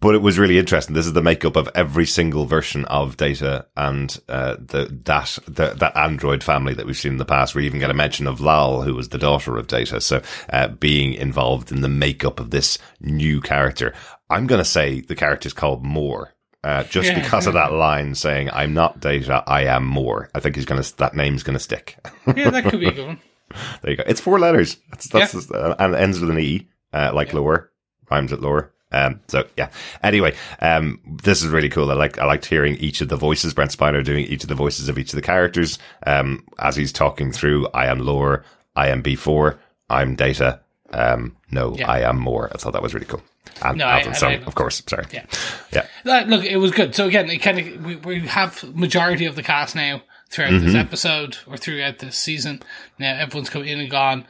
[0.00, 0.94] but it was really interesting.
[0.94, 5.74] This is the makeup of every single version of data and uh, the that the,
[5.74, 7.54] that android family that we've seen in the past.
[7.54, 10.68] We even get a mention of Lal, who was the daughter of Data, so uh,
[10.68, 13.94] being involved in the makeup of this new character.
[14.30, 16.33] I'm going to say the character is called Moore.
[16.64, 17.20] Uh, just Yeah.
[17.20, 20.82] because of that line saying "I'm not data, I am more," I think he's gonna
[20.96, 21.98] that name's gonna stick.
[22.26, 23.20] Yeah, that could be a good one.
[23.82, 24.04] there you go.
[24.06, 24.78] It's four letters.
[24.90, 25.56] That's, that's Yeah.
[25.58, 27.70] uh, and it ends with an e, uh, like lower
[28.10, 28.70] rhymes with lower.
[28.92, 29.68] Um, so yeah.
[30.02, 31.90] Anyway, um, this is really cool.
[31.90, 33.52] I like I liked hearing each of the voices.
[33.52, 35.78] Brent Spiner doing each of the voices of each of the characters.
[36.06, 38.44] Um, as he's talking through, I am Lore,
[38.74, 39.58] I am B four,
[39.90, 40.60] I'm Data.
[40.92, 41.90] Um, no, Yeah.
[41.90, 42.50] I am more.
[42.54, 43.22] I thought that was really cool.
[43.62, 44.82] And No, Altan Soong, of course.
[44.86, 45.06] Sorry.
[45.12, 45.26] Yeah.
[45.72, 45.86] Yeah.
[46.04, 46.94] Uh, look, it was good.
[46.94, 50.66] So again, it kind of we, we have majority of the cast now throughout Mm-hmm.
[50.66, 52.62] this episode or throughout this season.
[52.98, 54.26] Now everyone's come in and gone,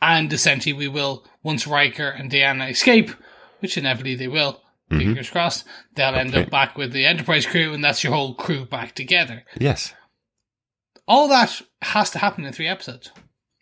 [0.00, 3.10] and essentially we will once Riker and Deanna escape,
[3.60, 4.62] which inevitably they will.
[4.90, 4.98] Mm-hmm.
[4.98, 5.64] Fingers crossed.
[5.94, 9.44] They'll end up back with the Enterprise crew, and that's your whole crew back together.
[9.58, 9.92] Yes.
[11.06, 13.10] All that has to happen in three episodes.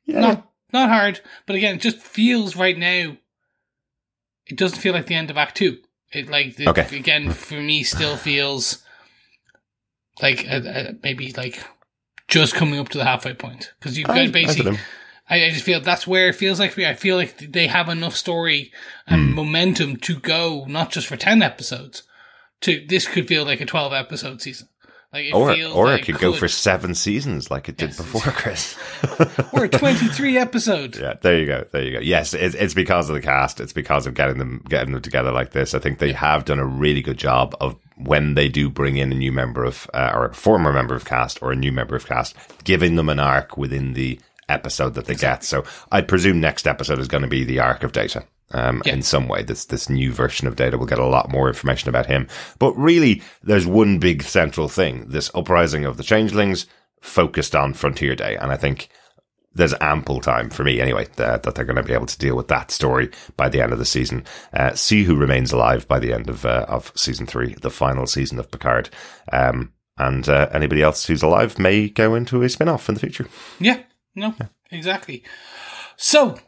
[0.04, 0.20] Yeah.
[0.20, 3.16] Not not hard, but again, it just feels right now.
[4.47, 5.78] It doesn't feel like the end of Act Two.
[6.12, 6.97] It like it, Okay.
[6.97, 8.82] again for me still feels
[10.22, 11.62] like uh uh maybe like
[12.28, 14.78] just coming up to the halfway point because you've I- I basically.
[15.28, 16.86] I, I just feel that's where it feels like for me.
[16.86, 18.70] I feel like they have enough story
[19.09, 19.34] and Hmm.
[19.34, 22.05] momentum to go not just for ten episodes.
[22.62, 24.68] To this could feel like a twelve episode season.
[25.16, 27.96] Like Or or like it could go for seven seasons like it did Yes.
[27.96, 28.76] before, Chris.
[29.52, 30.96] or a twenty three episode.
[30.96, 31.66] Yeah, there you go.
[31.70, 32.00] There you go.
[32.00, 33.60] Yes, it's, it's because of the cast.
[33.60, 35.72] It's because of getting them getting them together like this.
[35.74, 39.10] I think they have done a really good job of when they do bring in
[39.10, 41.96] a new member of uh, or a former member of cast or a new member
[41.96, 45.42] of cast, giving them an arc within the episode that they get.
[45.44, 48.24] So I presume next episode is going to be the arc of Data.
[48.53, 48.92] Um, Yeah.
[48.94, 51.88] in some way, this this new version of Data will get a lot more information
[51.88, 52.28] about him.
[52.59, 56.66] But really, there's one big central thing: this uprising of the Changelings,
[57.01, 58.88] focused on Frontier Day, and I think
[59.53, 62.36] there's ample time for me anyway that, that they're going to be able to deal
[62.36, 64.22] with that story by the end of the season.
[64.53, 68.07] Uh, see who remains alive by the end of uh, of season three, the final
[68.07, 68.90] season of Picard.
[69.32, 73.01] Um, and uh, anybody else who's alive may go into a spin off in the
[73.01, 73.26] future.
[73.59, 73.80] Yeah,
[74.14, 74.34] no,
[74.70, 75.24] exactly.
[75.97, 76.38] So,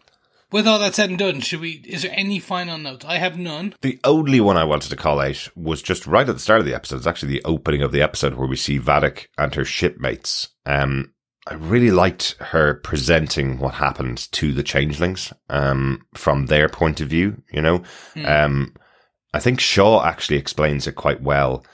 [0.50, 1.82] with all that said and done, should we?
[1.86, 3.04] Is there any final notes?
[3.04, 3.74] I have none.
[3.82, 6.66] The only one I wanted to call out was just right at the start of
[6.66, 6.96] the episode.
[6.96, 10.48] It's actually the opening of the episode where we see Vadic and her shipmates.
[10.66, 11.12] Um,
[11.46, 17.08] I really liked her presenting what happened to the changelings um, from their point of
[17.08, 17.42] view.
[17.50, 17.82] You know,
[18.24, 18.74] um,
[19.32, 21.64] I think Shaw actually explains it quite well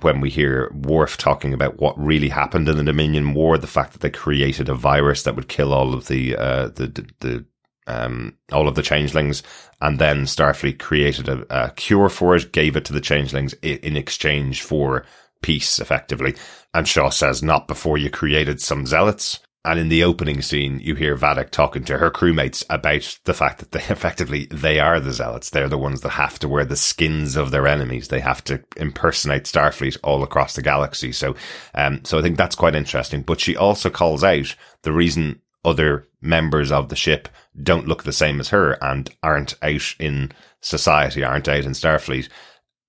[0.00, 3.92] when we hear Worf talking about what really happened in the Dominion War, the fact
[3.92, 7.46] that they created a virus that would kill all of the uh, the the, the
[7.86, 9.42] um, all of the changelings,
[9.80, 13.96] and then Starfleet created a, a cure for it, gave it to the changelings in
[13.96, 15.04] exchange for
[15.42, 16.34] peace, effectively.
[16.74, 20.96] And Shaw says, "Not before you created some zealots." And in the opening scene, you
[20.96, 25.12] hear Vadic talking to her crewmates about the fact that they effectively they are the
[25.12, 25.50] zealots.
[25.50, 28.08] They're the ones that have to wear the skins of their enemies.
[28.08, 31.12] They have to impersonate Starfleet all across the galaxy.
[31.12, 31.36] So,
[31.74, 33.22] um, so I think that's quite interesting.
[33.22, 37.28] But she also calls out the reason other members of the ship
[37.60, 42.28] don't look the same as her and aren't out in society, aren't out in Starfleet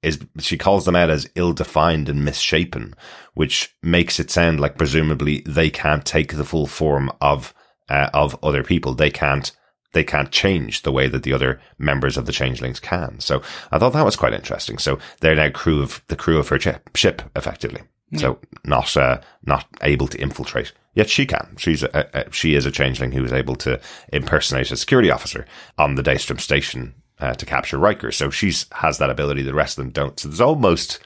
[0.04, 2.94] is she calls them out as ill-defined and misshapen,
[3.34, 7.54] which makes it sound like presumably they can't take the full form of
[7.90, 8.94] uh, of other people.
[8.94, 9.52] They can't
[9.94, 13.20] they can't change the way that the other members of the changelings can.
[13.20, 13.42] So
[13.72, 14.78] I thought that was quite interesting.
[14.78, 17.82] So they're now crew of the crew of her ship, ship effectively.
[18.20, 20.72] So not uh, not able to infiltrate.
[20.96, 21.56] Yet she can.
[21.58, 23.80] She's a, a, she is a changeling who is able to
[24.12, 25.46] impersonate a security officer
[25.78, 28.12] on the Daystrom station uh, to capture Riker.
[28.12, 29.42] So she has that ability.
[29.42, 30.20] The rest of them don't.
[30.20, 31.00] So there's almost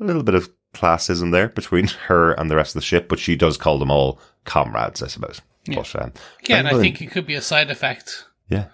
[0.00, 3.18] a little bit of classism there between her and the rest of the ship, but
[3.18, 5.40] she does call them all comrades, I suppose.
[5.66, 6.12] But, um,
[6.46, 8.66] Yeah, and I think it could be a side effect yeah,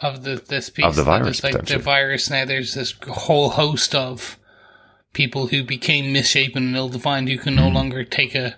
[0.00, 2.44] of the this piece Of the virus, like the virus now.
[2.44, 4.38] There's this whole host of
[5.16, 8.56] people who became misshapen and ill-defined who can no longer take a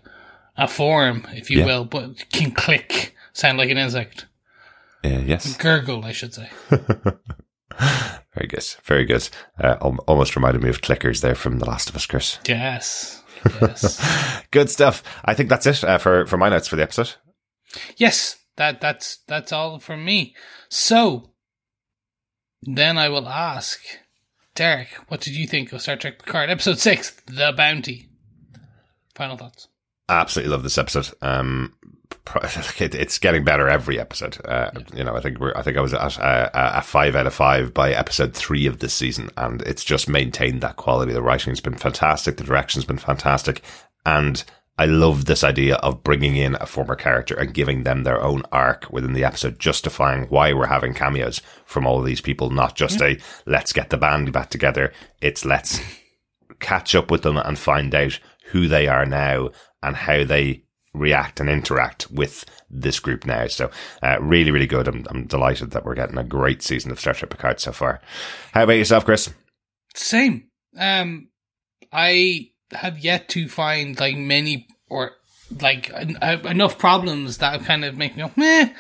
[0.61, 1.69] a form, if you Hmm.
[1.69, 1.75] Yeah.
[1.79, 4.27] will, but can click, sound like an insect,
[5.05, 5.57] uh, yes.
[5.57, 6.51] gurgle, I should say.
[8.35, 8.65] Very good.
[8.85, 9.29] Very good.
[9.63, 9.75] Uh,
[10.09, 12.39] almost reminded me of clickers there from The Last of Us, Chris.
[12.47, 13.23] Yes,
[13.61, 15.03] yes, Good stuff.
[15.25, 17.15] I think that's it uh, for, for my notes for the episode.
[17.97, 18.37] yes.
[18.57, 20.35] That that's that's all from me.
[20.69, 21.31] So
[22.63, 23.79] then I will ask
[24.59, 28.09] Derek, what did you think of Star Trek Picard episode six, The Bounty?
[29.15, 29.69] Final thoughts.
[30.09, 31.11] absolutely love this episode.
[31.23, 31.75] Um,
[32.81, 34.45] it's getting better every episode.
[34.45, 37.29] Uh, You know, I think we're, I think I was at a, a five out
[37.29, 41.13] of five by episode three of this season, and it's just maintained that quality.
[41.13, 43.63] The writing's been fantastic, the direction's been fantastic,
[44.05, 44.43] and
[44.79, 48.43] I love this idea of bringing in a former character and giving them their own
[48.53, 52.77] arc within the episode, justifying why we're having cameos from all of these people, not
[52.77, 54.93] just a let's get the band back together.
[55.21, 55.81] It's let's
[56.61, 58.21] catch up with them and find out
[58.51, 59.51] who they are now
[59.83, 60.63] and how they
[60.95, 63.47] react and interact with this group now.
[63.47, 63.71] So,
[64.03, 64.89] uh, really, really good.
[64.89, 68.01] I'm, I'm delighted that we're getting a great season of Star Trek Picard so far.
[68.53, 69.31] How about yourself, Chris?
[69.95, 70.49] Same.
[70.79, 71.29] Um,
[71.93, 75.13] I have yet to find like many or
[75.61, 78.71] like en- uh, enough problems that kind of make me go, meh.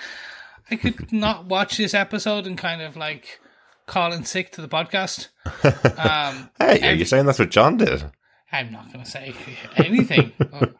[0.70, 3.40] I could not watch this episode and kind of like
[3.86, 5.28] call in sick to the podcast.
[5.64, 8.04] Um, Hey, are every- you saying that's what John did?
[8.52, 9.34] I'm not going to say
[9.76, 10.32] anything.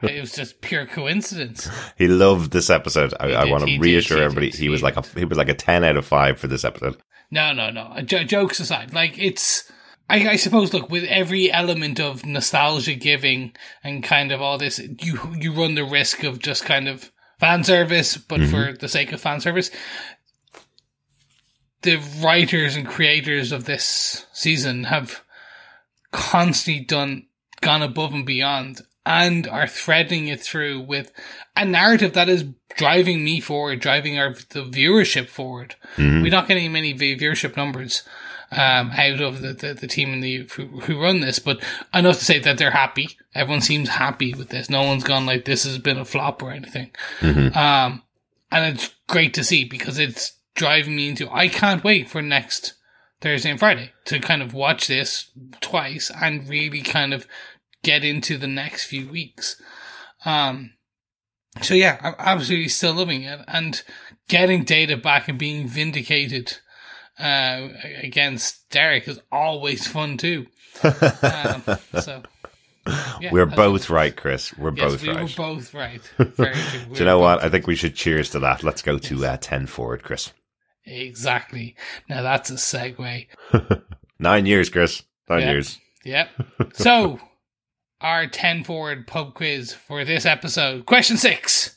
[0.03, 1.69] it was just pure coincidence.
[1.99, 3.13] He loved this episode.
[3.21, 4.51] I, I want he to did, reassure he everybody.
[4.51, 6.47] did, he was he like a he was like a ten out of five for
[6.49, 6.97] this episode.
[7.31, 7.95] No, no, no.
[8.03, 9.71] J- jokes aside, like it's.
[10.09, 13.53] I, I suppose, look, with every element of nostalgia giving
[13.85, 17.63] and kind of all this, you you run the risk of just kind of fan
[17.65, 18.77] service, but for mm-hmm.
[18.77, 19.71] the sake of fan service.
[21.83, 25.23] The writers and creators of this season have
[26.11, 27.27] constantly done
[27.61, 31.13] gone above and beyond and are threading it through with
[31.57, 32.45] a narrative that is
[32.77, 35.77] driving me forward, driving our the viewership forward.
[35.97, 36.23] Mm-hmm.
[36.23, 38.03] We're not getting many viewership numbers
[38.51, 42.19] um, out of the, the, the team in the who, who run this, but enough
[42.19, 43.19] to say that they're happy.
[43.35, 44.71] Everyone seems happy with this.
[44.71, 46.91] No one's gone like this has been a flop or anything.
[47.57, 48.03] Um,
[48.51, 52.75] and it's great to see because it's driving me into I can't wait for next
[53.21, 55.31] Thursday and Friday to kind of watch this
[55.61, 57.27] twice and really kind of
[57.83, 59.61] get into the next few weeks.
[60.25, 60.73] Um,
[61.63, 63.83] so yeah, I'm absolutely still loving it and
[64.29, 66.59] getting data back and being vindicated
[67.19, 67.69] uh,
[68.03, 70.47] against Derek is always fun too.
[70.83, 71.63] um,
[72.01, 72.23] so
[73.21, 74.57] yeah, We're both right, Chris.
[74.57, 75.23] We're Yes, both we right.
[75.23, 76.01] were both right.
[76.19, 77.43] Do you know what?
[77.43, 78.63] I think we should cheers to that.
[78.63, 80.33] Let's go to uh, ten forward, Chris.
[80.85, 81.77] Exactly.
[82.09, 83.27] Now that's a segue.
[84.19, 85.03] Nine years, Chris.
[85.29, 85.51] Nine Yeah.
[85.51, 85.79] years.
[86.05, 86.29] Yep.
[86.73, 87.21] So,
[88.01, 90.87] our 10 forward pub quiz for this episode.
[90.87, 91.77] Question six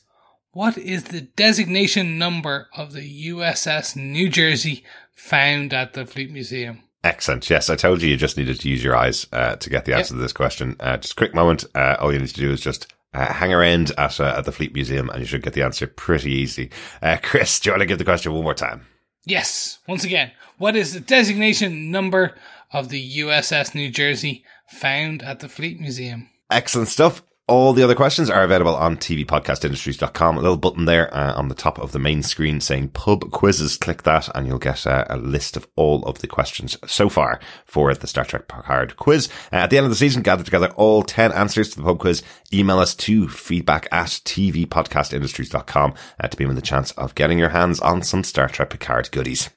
[0.53, 4.85] What is the designation number of the USS New Jersey
[5.16, 6.84] found at the Fleet Museum?
[7.03, 7.49] Excellent.
[7.49, 9.95] Yes, I told you you just needed to use your eyes uh, to get the
[9.95, 10.76] answer to this question.
[10.80, 11.66] Uh, just a quick moment.
[11.74, 14.51] Uh, all you need to do is just uh, hang around at uh, at the
[14.51, 16.70] Fleet Museum, and you should get the answer pretty easy.
[17.01, 18.86] Uh, Chris, do you want to give the question one more time?
[19.26, 22.36] Yes, once again, what is the designation number
[22.72, 26.30] of the USS New Jersey found at the Fleet Museum?
[26.49, 27.24] Excellent stuff.
[27.47, 30.37] All the other questions are available on tvpodcastindustries.com.
[30.37, 33.77] A little button there uh, on the top of the main screen saying pub quizzes.
[33.77, 37.41] Click that and you'll get uh, a list of all of the questions so far
[37.65, 39.27] for the Star Trek Picard quiz.
[39.51, 41.99] Uh, at the end of the season, gather together all 10 answers to the pub
[41.99, 42.23] quiz.
[42.53, 47.49] Email us to feedback at tvpodcastindustries.com uh, to be in the chance of getting your
[47.49, 49.49] hands on some Star Trek Picard goodies.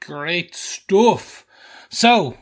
[0.00, 1.46] Great stuff.
[1.90, 2.36] So,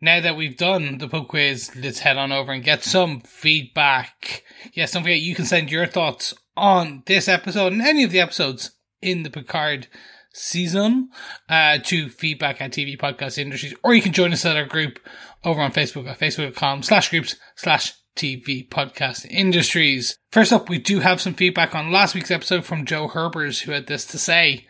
[0.00, 4.44] now that we've done the pub quiz, let's head on over and get some feedback.
[4.72, 8.20] Yes, don't forget you can send your thoughts on this episode and any of the
[8.20, 8.72] episodes
[9.02, 9.88] in the Picard
[10.32, 11.10] season
[11.48, 14.98] uh, to feedback at TV Podcast Industries, or you can join us at our group
[15.44, 20.16] over on Facebook at facebook.com slash groups slash TV Podcast Industries.
[20.30, 23.72] First up, we do have some feedback on last week's episode from Joe Herbers, who
[23.72, 24.66] had this to say.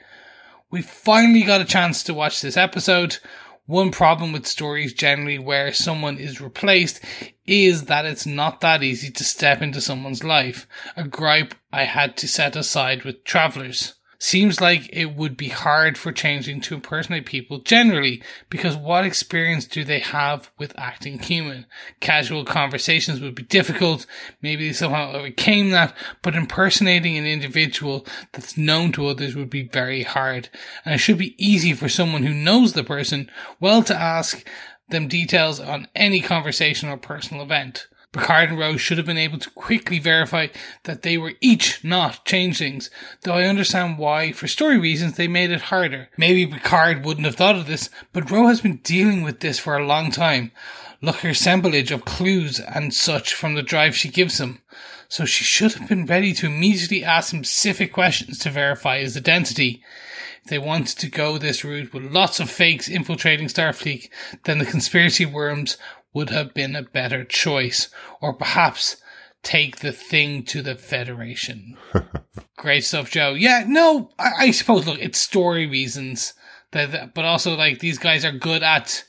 [0.70, 3.18] We finally got a chance to watch this episode.
[3.70, 7.04] One problem with stories generally where someone is replaced
[7.46, 10.66] is that it's not that easy to step into someone's life.
[10.96, 13.94] A gripe I had to set aside with travelers.
[14.22, 19.64] Seems like it would be hard for changing to impersonate people generally because what experience
[19.64, 21.64] do they have with acting human?
[22.00, 24.04] Casual conversations would be difficult.
[24.42, 29.62] Maybe they somehow overcame that, but impersonating an individual that's known to others would be
[29.66, 30.50] very hard.
[30.84, 34.46] And it should be easy for someone who knows the person well to ask
[34.90, 37.86] them details on any conversation or personal event.
[38.12, 40.48] Picard and Rose should have been able to quickly verify
[40.82, 42.90] that they were each not changelings,
[43.22, 46.08] though I understand why, for story reasons, they made it harder.
[46.16, 49.76] Maybe Picard wouldn't have thought of this, but Rose has been dealing with this for
[49.76, 50.50] a long time.
[51.00, 54.60] Look her assemblage of clues and such from the drive she gives him.
[55.08, 59.16] So she should have been ready to immediately ask him specific questions to verify his
[59.16, 59.82] identity.
[60.42, 64.08] If they wanted to go this route with lots of fakes infiltrating Starfleet,
[64.44, 65.76] then the conspiracy worms
[66.12, 67.88] would have been a better choice.
[68.20, 68.96] Or perhaps
[69.42, 71.76] take the thing to the Federation.
[72.56, 73.34] Great stuff, Joe.
[73.34, 76.34] Yeah, no, I, I suppose, look, it's story reasons.
[76.72, 79.04] That, that- but also, like, these guys are good at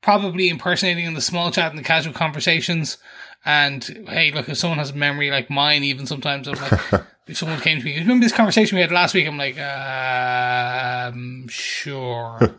[0.00, 2.98] probably impersonating in the small chat and the casual conversations.
[3.44, 7.36] And hey, look, if someone has a memory like mine, even sometimes I'm like, if
[7.36, 9.26] someone came to me, remember this conversation we had last week?
[9.26, 12.38] I'm like, um, sure.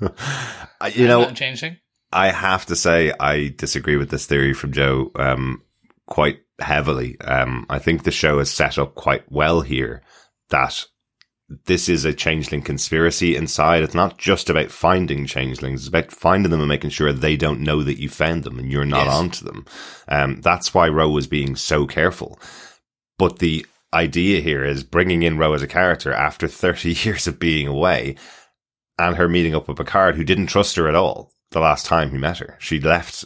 [0.94, 1.78] You know, Not changing.
[2.12, 5.62] I have to say I disagree with this theory from Joe um,
[6.08, 7.20] quite heavily.
[7.22, 10.02] Um, I think the show is set up quite well here
[10.50, 10.86] that
[11.66, 13.84] this is a changeling conspiracy inside.
[13.84, 15.82] It's not just about finding changelings.
[15.82, 18.72] It's about finding them and making sure they don't know that you found them and
[18.72, 19.16] you're not Yes.
[19.16, 19.66] onto them.
[20.08, 22.40] Um, that's why Ro was being so careful.
[23.20, 27.40] But the idea here is bringing in Ro as a character after 30 years of
[27.40, 28.16] being away
[28.98, 32.12] and her meeting up with Picard, who didn't trust her at all the last time
[32.12, 32.58] he met her.
[32.60, 33.24] She left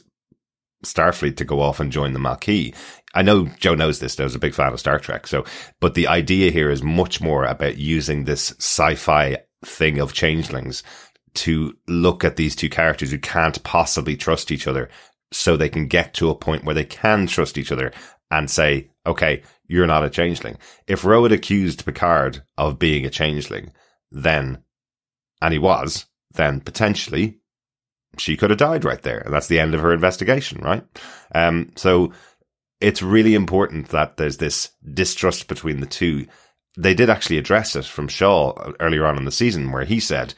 [0.85, 2.75] Starfleet to go off and join the Maquis.
[3.15, 4.19] I know Joe knows this.
[4.19, 5.25] I a big fan of Star Trek.
[5.25, 5.45] So,
[5.79, 10.83] but the idea here is much more about using this sci-fi thing of changelings
[11.33, 14.89] to look at these two characters who can't possibly trust each other
[15.33, 17.91] so they can get to a point where they can trust each other
[18.29, 20.55] and say, okay, you're not a changeling.
[20.85, 23.71] If Ro had accused Picard of being a changeling,
[24.11, 24.63] then,
[25.41, 26.05] and he was,
[26.35, 27.38] then potentially
[28.19, 29.19] she could have died right there.
[29.19, 30.83] And that's the end of her investigation, right?
[31.33, 32.11] Um, so
[32.81, 36.27] it's really important that there's this distrust between the two.
[36.77, 40.33] They did actually address it from Shaw earlier on in the season where he said,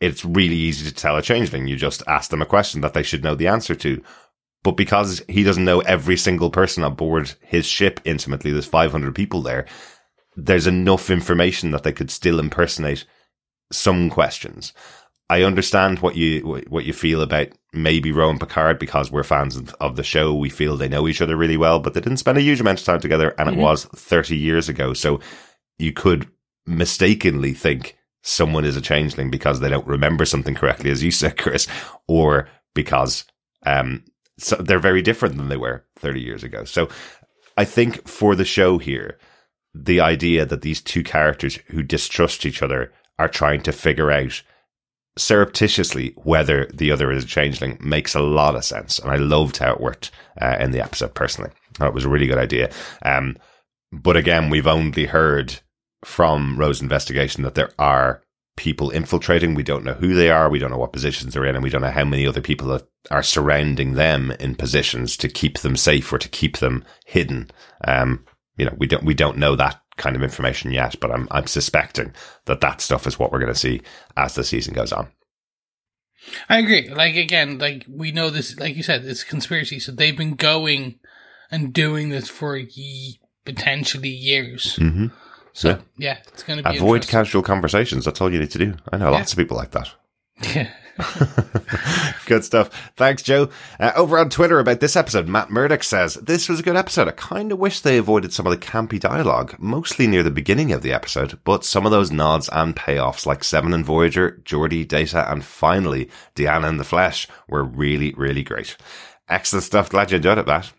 [0.00, 1.66] it's really easy to tell a changeling.
[1.66, 4.02] You just ask them a question that they should know the answer to.
[4.62, 9.14] But because he doesn't know every single person on board his ship intimately, there's 500
[9.14, 9.66] people there,
[10.36, 13.04] there's enough information that they could still impersonate
[13.72, 14.72] some questions.
[15.28, 19.74] I understand what you what you feel about maybe Rowan Picard because we're fans of,
[19.80, 20.34] of the show.
[20.34, 22.80] We feel they know each other really well, but they didn't spend a huge amount
[22.80, 24.92] of time together, and it was 30 years ago.
[24.92, 25.20] So
[25.78, 26.28] you could
[26.64, 31.36] mistakenly think someone is a changeling because they don't remember something correctly, as you said,
[31.38, 31.66] Chris,
[32.06, 33.24] or because
[33.64, 34.04] um,
[34.38, 36.64] so they're very different than they were 30 years ago.
[36.64, 36.88] So
[37.56, 39.18] I think for the show here,
[39.74, 44.42] the idea that these two characters who distrust each other are trying to figure out
[45.18, 48.98] surreptitiously whether the other is a changeling makes a lot of sense.
[48.98, 50.10] And I loved how it worked
[50.40, 51.50] uh, in the episode personally.
[51.80, 52.70] It was a really good idea.
[53.02, 53.36] Um,
[53.92, 55.60] but again, we've only heard
[56.04, 58.22] from Rose's investigation that there are
[58.56, 59.54] people infiltrating.
[59.54, 60.48] We don't know who they are.
[60.48, 62.80] We don't know what positions they're in, and we don't know how many other people
[63.10, 67.50] are surrounding them in positions to keep them safe or to keep them hidden.
[67.86, 68.24] Um,
[68.56, 71.46] you know, we don't we don't know that kind of information yet, but I'm I'm
[71.46, 72.12] suspecting
[72.46, 73.80] that that stuff is what we're going to see
[74.16, 75.08] as the season goes on.
[76.48, 76.88] I agree.
[76.88, 78.58] Like again, like we know this.
[78.58, 79.78] Like you said, it's conspiracy.
[79.78, 80.98] So they've been going
[81.50, 84.76] and doing this for ye- potentially years.
[84.80, 85.06] Mm-hmm.
[85.52, 85.78] So Yeah.
[85.96, 88.04] yeah, it's going to be Avoid casual conversations.
[88.04, 88.74] That's all you need to do.
[88.92, 89.88] I know lots of people like that.
[90.42, 90.70] Yeah.
[92.26, 92.70] good stuff.
[92.96, 93.50] Thanks, Joe.
[93.78, 97.08] Uh, over on Twitter about this episode, Matt Murdoch says, This was a good episode.
[97.08, 100.72] I kind of wish they avoided some of the campy dialogue, mostly near the beginning
[100.72, 104.86] of the episode, but some of those nods and payoffs, like Seven and Voyager, Geordi,
[104.86, 108.76] Data, and finally, Deanna in the Flesh, were really, really great.
[109.28, 109.90] Excellent stuff.
[109.90, 110.72] Glad you enjoyed it, Matt.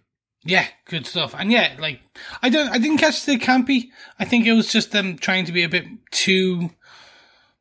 [0.44, 1.36] Yeah, good stuff.
[1.38, 2.00] And yeah, like
[2.42, 3.90] I don't, I didn't catch the campy.
[4.18, 6.70] I think it was just them trying to be a bit too,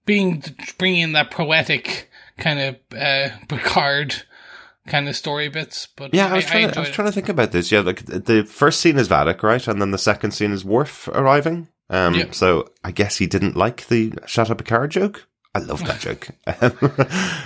[0.07, 0.43] being
[0.79, 4.15] bringing that poetic kind of uh Picard
[4.87, 5.89] kind of story bits.
[5.97, 6.71] But Yeah, I was trying.
[6.71, 7.71] to, I was trying to think about this.
[7.73, 11.09] Yeah, like the first scene is Vadic, right, and then the second scene is Worf
[11.09, 11.69] arriving.
[11.91, 12.31] Um, Yeah.
[12.33, 15.27] so I guess he didn't like the Shut Up Picard joke.
[15.57, 16.29] I love that joke.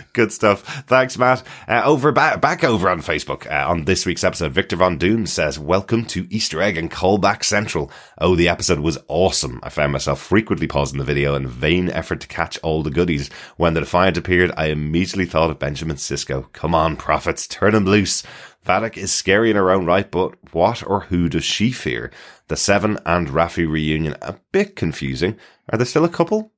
[0.14, 0.62] Good stuff.
[0.88, 1.44] Thanks, Matt.
[1.68, 5.26] Uh, over back, back over on Facebook uh, on this week's episode, Victor Von Doom
[5.26, 9.60] says, "Welcome to Easter egg and callback central." Oh, the episode was awesome.
[9.62, 13.30] I found myself frequently pausing the video in vain effort to catch all the goodies.
[13.58, 16.52] When the Defiant appeared, I immediately thought of Benjamin Sisko.
[16.52, 18.24] Come on, prophets, turn him loose.
[18.66, 22.10] Vadic is scary in her own right, but what or who does she fear?
[22.48, 25.38] The Seven and Raffi reunion a bit confusing.
[25.68, 26.50] Are they still a couple?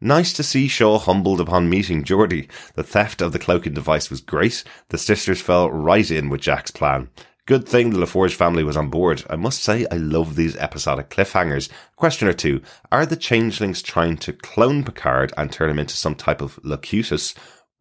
[0.00, 2.48] Nice to see Shaw humbled upon meeting Geordi.
[2.74, 4.62] The theft of the cloaking device was great.
[4.90, 7.08] The sisters fell right in with Jack's plan.
[7.46, 9.24] Good thing the LaForge family was on board.
[9.28, 11.68] I must say, I love these episodic cliffhangers.
[11.96, 12.62] Question or two.
[12.92, 17.34] Are the changelings trying to clone Picard and turn him into some type of Locutus?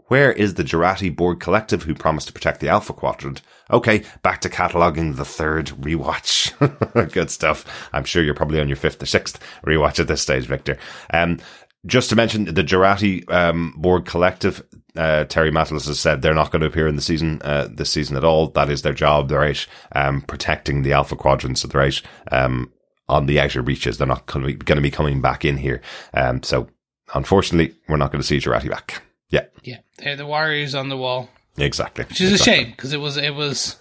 [0.07, 3.41] Where is the Jurati Borg Collective who promised to protect the Alpha Quadrant?
[3.69, 7.11] Okay, back to cataloguing the third rewatch.
[7.11, 7.65] Good stuff.
[7.91, 10.77] I'm sure you're probably on your fifth or sixth rewatch at this stage, Victor.
[11.13, 11.39] Um,
[11.85, 14.63] just to mention the Jurati um, Borg Collective,
[14.95, 17.91] uh, Terry Matalas has said they're not going to appear in the season uh, this
[17.91, 18.47] season at all.
[18.47, 19.29] That is their job.
[19.29, 22.01] They're out um, protecting the Alpha Quadrant, so they're out
[22.31, 22.71] um,
[23.07, 23.97] on the outer reaches.
[23.97, 25.81] They're not going to be coming back in here.
[26.13, 26.67] Um, so
[27.13, 29.03] unfortunately, we're not going to see Jurati back.
[29.29, 32.05] Yeah, Yeah, they're the warriors on the wall, exactly.
[32.05, 33.77] which is a shame because it was it was.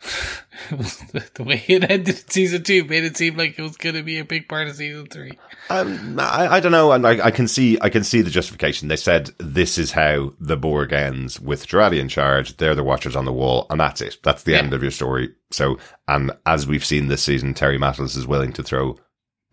[0.70, 4.02] the, way it ended in season two made it seem like it was going to
[4.02, 5.32] be a big part of season three.
[5.70, 8.88] Um, I, I don't know, and I, I can see I can see the justification.
[8.88, 12.56] They said this is how the Borg ends with Jurati in charge.
[12.56, 14.18] They're the Watchers on the wall, and that's it.
[14.22, 14.58] That's the Yeah.
[14.58, 15.30] end of your story.
[15.50, 18.98] So, and as we've seen this season, Terry Matalas is willing to throw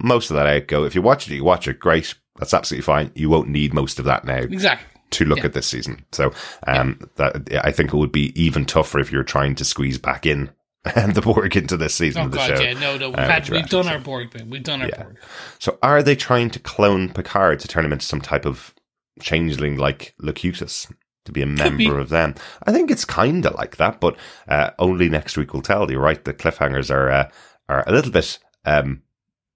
[0.02, 0.68] most of that out.
[0.68, 1.80] Go if you watch it, you watch it.
[1.80, 3.12] Great, that's absolutely fine.
[3.16, 4.95] You won't need most of that now Exactly.
[5.12, 5.46] To look Yeah.
[5.46, 6.06] at this season.
[6.12, 6.34] So
[6.68, 10.26] um, that I think it would be even tougher if you're trying to squeeze back
[10.26, 10.50] in
[10.96, 12.62] and the Borg into this season Oh of the god, show.
[12.64, 14.48] yeah, no, no, we've uh, had we've done our Borg bit.
[14.48, 15.04] We've done our Yeah.
[15.04, 15.18] Borg.
[15.60, 18.74] So are they trying to clone Picard to turn him into some type of
[19.22, 20.88] changeling like Locutus?
[21.26, 21.88] To be a member be.
[21.88, 22.36] of them,
[22.68, 24.16] I think it's kind of like that, but
[24.48, 25.90] uh, only next week will tell.
[25.90, 27.30] You're right; the cliffhangers are uh,
[27.68, 29.02] are a little bit um,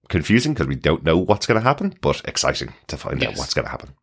[0.08, 3.54] confusing because we don't know what's going to happen, but exciting to find out what's
[3.54, 3.94] going to happen.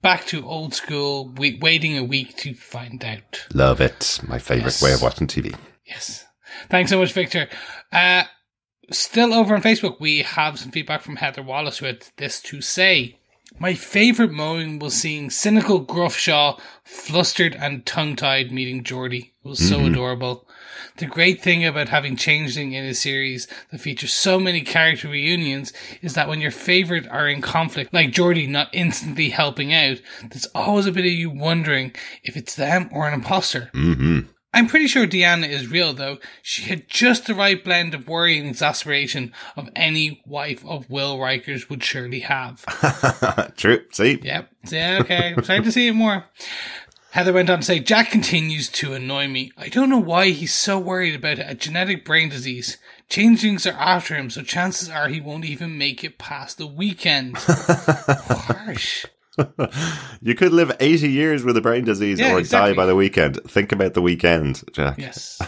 [0.00, 3.46] Back to old school, we, waiting a week to find out.
[3.52, 4.20] Love it.
[4.26, 4.82] My favorite Yes.
[4.82, 5.54] way of watching TV.
[5.84, 6.24] Yes.
[6.70, 7.48] Thanks so much, Victor.
[7.92, 8.24] Uh,
[8.92, 12.60] still over on Facebook, we have some feedback from Heather Wallace who had this to
[12.60, 13.17] say.
[13.60, 19.32] My favourite moment was seeing cynical Gruff Shaw flustered and tongue tied meeting Geordi.
[19.44, 20.46] It was so adorable.
[20.98, 25.72] The great thing about having Changeling in a series that features so many character reunions
[26.02, 30.46] is that when your favourite are in conflict, like Geordi not instantly helping out, there's
[30.54, 31.92] always a bit of you wondering
[32.22, 33.70] if it's them or an imposter.
[33.72, 34.20] hmm
[34.54, 36.18] I'm pretty sure Deanna is real though.
[36.42, 41.18] She had just the right blend of worry and exasperation of any wife of Will
[41.18, 42.64] Rikers would surely have.
[43.56, 43.84] True.
[43.92, 44.50] See, Yep.
[44.70, 45.34] Yeah, okay.
[45.36, 46.24] I'm starting to see it more.
[47.10, 49.50] Heather went on to say, Jack continues to annoy me.
[49.56, 52.76] I don't know why he's so worried about a genetic brain disease.
[53.08, 57.36] Changelings are after him, so chances are he won't even make it past the weekend.
[57.38, 59.06] Harsh.
[60.22, 62.72] you could live 80 years with a brain disease Yeah, or exactly.
[62.72, 63.40] die by the weekend.
[63.46, 64.98] Think about the weekend, Jack.
[64.98, 65.40] Yes.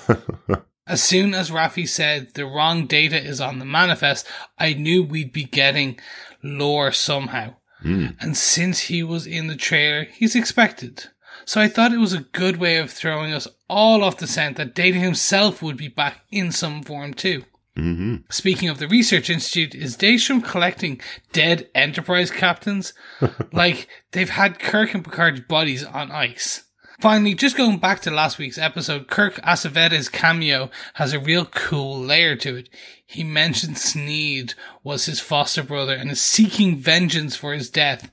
[0.87, 4.27] as soon as Raffi said the wrong data is on the manifest,
[4.59, 5.99] I knew we'd be getting
[6.43, 7.57] Lore somehow.
[7.83, 8.09] Hmm.
[8.21, 11.05] And since he was in the trailer, he's expected.
[11.45, 14.57] So I thought it was a good way of throwing us all off the scent
[14.59, 17.45] that Data himself would be back in some form too.
[17.81, 21.01] Hmm Speaking of the Research Institute, is Daystrom collecting
[21.33, 22.93] dead Enterprise captains?
[23.53, 26.65] like they've had Kirk and Picard's bodies on ice.
[27.01, 31.99] Finally, just going back to last week's episode, Kirk Acevedo's cameo has a real cool
[31.99, 32.69] layer to it.
[33.07, 34.53] He mentioned Sneed
[34.85, 38.11] was his foster brother and is seeking vengeance for his death.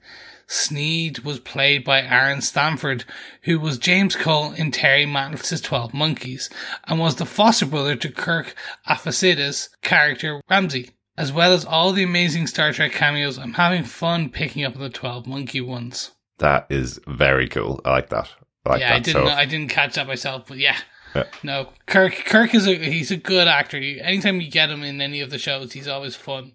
[0.47, 3.03] Sneed was played by Aaron Stanford,
[3.43, 6.49] who was James Cole in Terry Matalas's 12 Monkeys,
[6.85, 8.55] and was the foster brother to Kirk
[8.87, 10.91] Acevedo's character Ramse.
[11.17, 14.89] As well as all the amazing Star Trek cameos, I'm having fun picking up the
[14.89, 16.11] 12 Monkey ones.
[16.37, 17.81] That is very cool.
[17.83, 18.29] I like that.
[18.65, 19.27] I like yeah, I didn't.
[19.27, 20.77] So, I didn't catch that myself, but yeah.
[21.15, 21.23] Yeah.
[21.41, 22.13] No, Kirk.
[22.25, 23.77] Kirk is a he's a good actor.
[23.77, 26.53] Anytime you get him in any of the shows, he's always fun.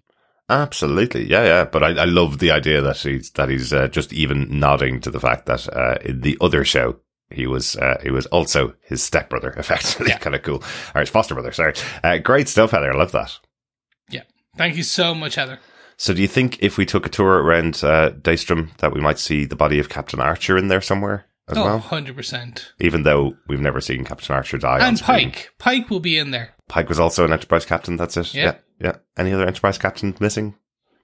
[0.49, 1.29] Absolutely.
[1.29, 1.63] Yeah, yeah.
[1.65, 5.11] But I, I love the idea that he's, that he's uh, just even nodding to
[5.11, 6.97] the fact that uh, in the other show,
[7.31, 10.09] he was uh, he was also his stepbrother, effectively.
[10.09, 10.17] Yeah.
[10.19, 10.63] kind of cool.
[10.93, 11.73] Or his foster brother, sorry.
[12.03, 12.93] Uh, great stuff, Heather.
[12.93, 13.39] I love that.
[14.09, 14.23] Yeah.
[14.57, 15.59] Thank you so much, Heather.
[15.97, 19.19] So, do you think if we took a tour around uh, Daystrom that we might
[19.19, 21.79] see the body of Captain Archer in there somewhere as Oh, well?
[21.79, 22.65] 100%.
[22.79, 24.85] Even though we've never seen Captain Archer die.
[24.85, 24.99] And.
[24.99, 25.51] Pike.
[25.59, 26.55] Pike will be in there.
[26.73, 27.97] Pike was also an Enterprise captain.
[27.97, 28.33] That's it.
[28.33, 28.43] Yeah.
[28.45, 28.95] Yeah, yeah.
[29.15, 30.55] Any other Enterprise captain missing?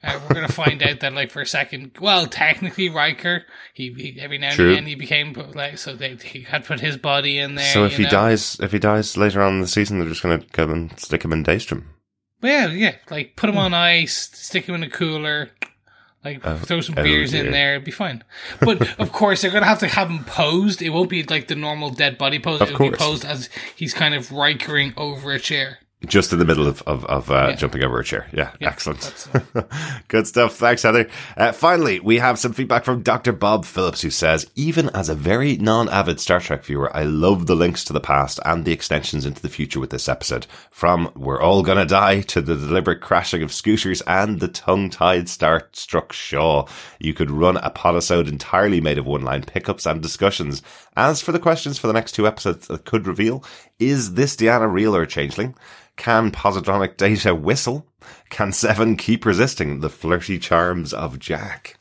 [0.04, 3.44] Uh, we're going to find out that, like, for a second, well, technically, Riker,
[3.76, 4.72] he, he every now and True.
[4.72, 7.72] again he became, like, so they he had put his body in there.
[7.72, 8.10] so if he know.
[8.10, 11.00] dies, if he dies later on in the season, they're just going to come and
[11.00, 11.84] stick him in Daystrom.
[12.42, 15.52] But yeah, yeah, like, put him on ice, stick him in a cooler,
[16.24, 18.24] like, throw some beers in there, it'd be fine.
[18.60, 20.82] But, of course, they're to have to have him posed.
[20.82, 22.62] It won't be, like, the normal dead body pose.
[22.62, 25.80] Of It'll be posed as he's kind of Rikering over a chair.
[26.08, 27.56] Just in the middle of of, of uh, Yeah.
[27.56, 28.26] jumping over a chair.
[28.32, 29.28] Yeah, Yeah, excellent.
[30.08, 30.56] Good stuff.
[30.56, 31.10] Thanks, Heather.
[31.36, 33.34] Uh, finally, we have some feedback from Dr.
[33.34, 37.56] Bob Phillips, who says, even as a very non-avid Star Trek viewer, I love the
[37.56, 40.48] links to the past and the extensions into the future with this episode.
[40.72, 46.14] From We're All Gonna Die to the deliberate crashing of scooters and the tongue-tied Star-struck
[46.14, 46.66] Shaw.
[47.00, 50.62] You could run a podisode entirely made of one-line pickups and discussions.
[50.96, 53.44] As for the questions for the next two episodes that could reveal,
[53.80, 55.56] is this Deanna real or a changeling?
[55.96, 57.86] Can positronic data whistle?
[58.30, 61.78] Can Seven keep resisting the flirty charms of Jack?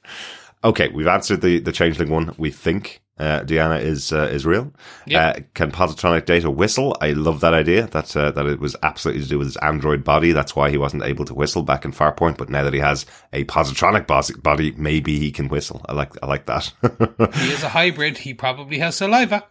[0.65, 2.35] Okay, we've answered the, the changeling one.
[2.37, 4.73] We think uh, Deanna is uh, is real.
[5.07, 5.37] Yep.
[5.37, 6.97] Uh, can positronic data whistle?
[7.01, 7.87] I love that idea.
[7.89, 10.33] That uh, that it was absolutely to do with his android body.
[10.33, 12.39] That's why he wasn't able to whistle back in Farpoint.
[12.39, 14.07] But now that he has a positronic
[14.43, 15.85] body, maybe he can whistle.
[15.89, 16.73] I like I like that.
[17.35, 18.19] he is a hybrid.
[18.19, 19.45] He probably has saliva.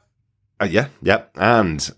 [0.60, 1.24] Uh, yeah, yeah.
[1.36, 1.90] And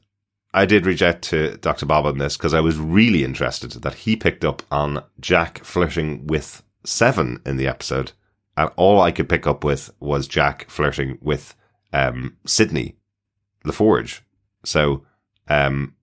[0.53, 1.85] I did reach out to Dr.
[1.85, 6.25] Bob on this because I was really interested that he picked up on Jack flirting
[6.27, 8.13] with Seven in the episode.
[8.57, 11.55] And all I could pick up with was Jack flirting with
[11.93, 12.95] um, Sidney,
[13.63, 14.21] LaForge.
[14.65, 15.05] So
[15.47, 15.95] um,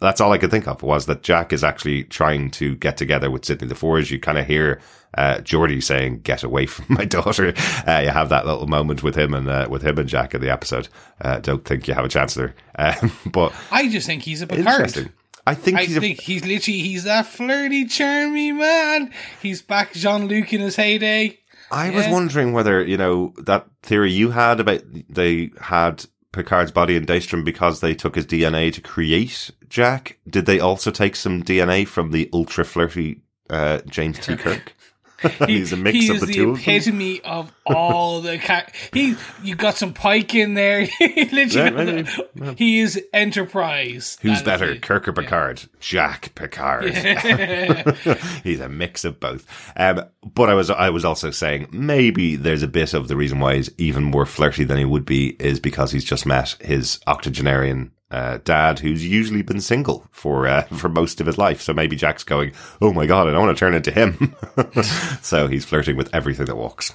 [0.00, 3.30] that's all I could think of was that Jack is actually trying to get together
[3.30, 4.10] with Sidney LaForge.
[4.10, 4.80] You kind of hear
[5.16, 7.52] uh, Geordi saying, "Get away from my daughter."
[7.86, 10.40] Uh, you have that little moment with him and uh, with him and Jack in
[10.40, 10.88] the episode.
[11.20, 14.46] Uh, don't think you have a chance there, um, but I just think he's a
[14.46, 14.66] Picard.
[14.66, 15.12] interesting.
[15.46, 19.12] I think I he's a, he's literally he's that flirty, charmy man.
[19.40, 21.38] He's back Jean Luc in his heyday.
[21.70, 26.96] I was wondering whether, you know, that theory you had about they had Picard's body
[26.96, 30.18] in Daystrom because they took his DNA to create Jack.
[30.28, 34.36] Did they also take some DNA from the ultra flirty uh, James T.
[34.38, 34.74] Kirk?
[35.46, 36.62] He's a mix he of the, the, two of them.
[36.62, 38.74] epitome of all the cat.
[38.92, 40.86] He, you got some Pike in there.
[41.00, 42.16] Literally, Yeah.
[42.34, 42.54] Yeah.
[42.56, 44.18] he is Enterprise.
[44.22, 44.82] Who's better, it.
[44.82, 45.62] Kirk or Picard?
[45.80, 46.94] Jack Picard.
[48.44, 49.46] he's a mix of both.
[49.76, 50.04] Um,
[50.34, 53.56] but I was I was also saying maybe there's a bit of the reason why
[53.56, 57.92] he's even more flirty than he would be is because he's just met his octogenarian
[58.10, 61.60] uh, dad, who's usually been single for uh, for most of his life.
[61.60, 64.34] So maybe Jack's going, "Oh my god, I don't want to turn into him."
[65.22, 66.94] so he's flirting with everything that walks.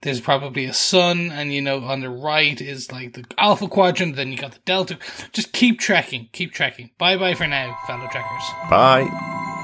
[0.01, 4.15] There's probably a sun, and you know, on the right is like the alpha quadrant,
[4.15, 4.99] then you got the delta.
[5.31, 6.91] Just keep trekking, keep trekking.
[6.99, 8.43] Bye bye for now, fellow trekkers.
[8.69, 9.56] Bye.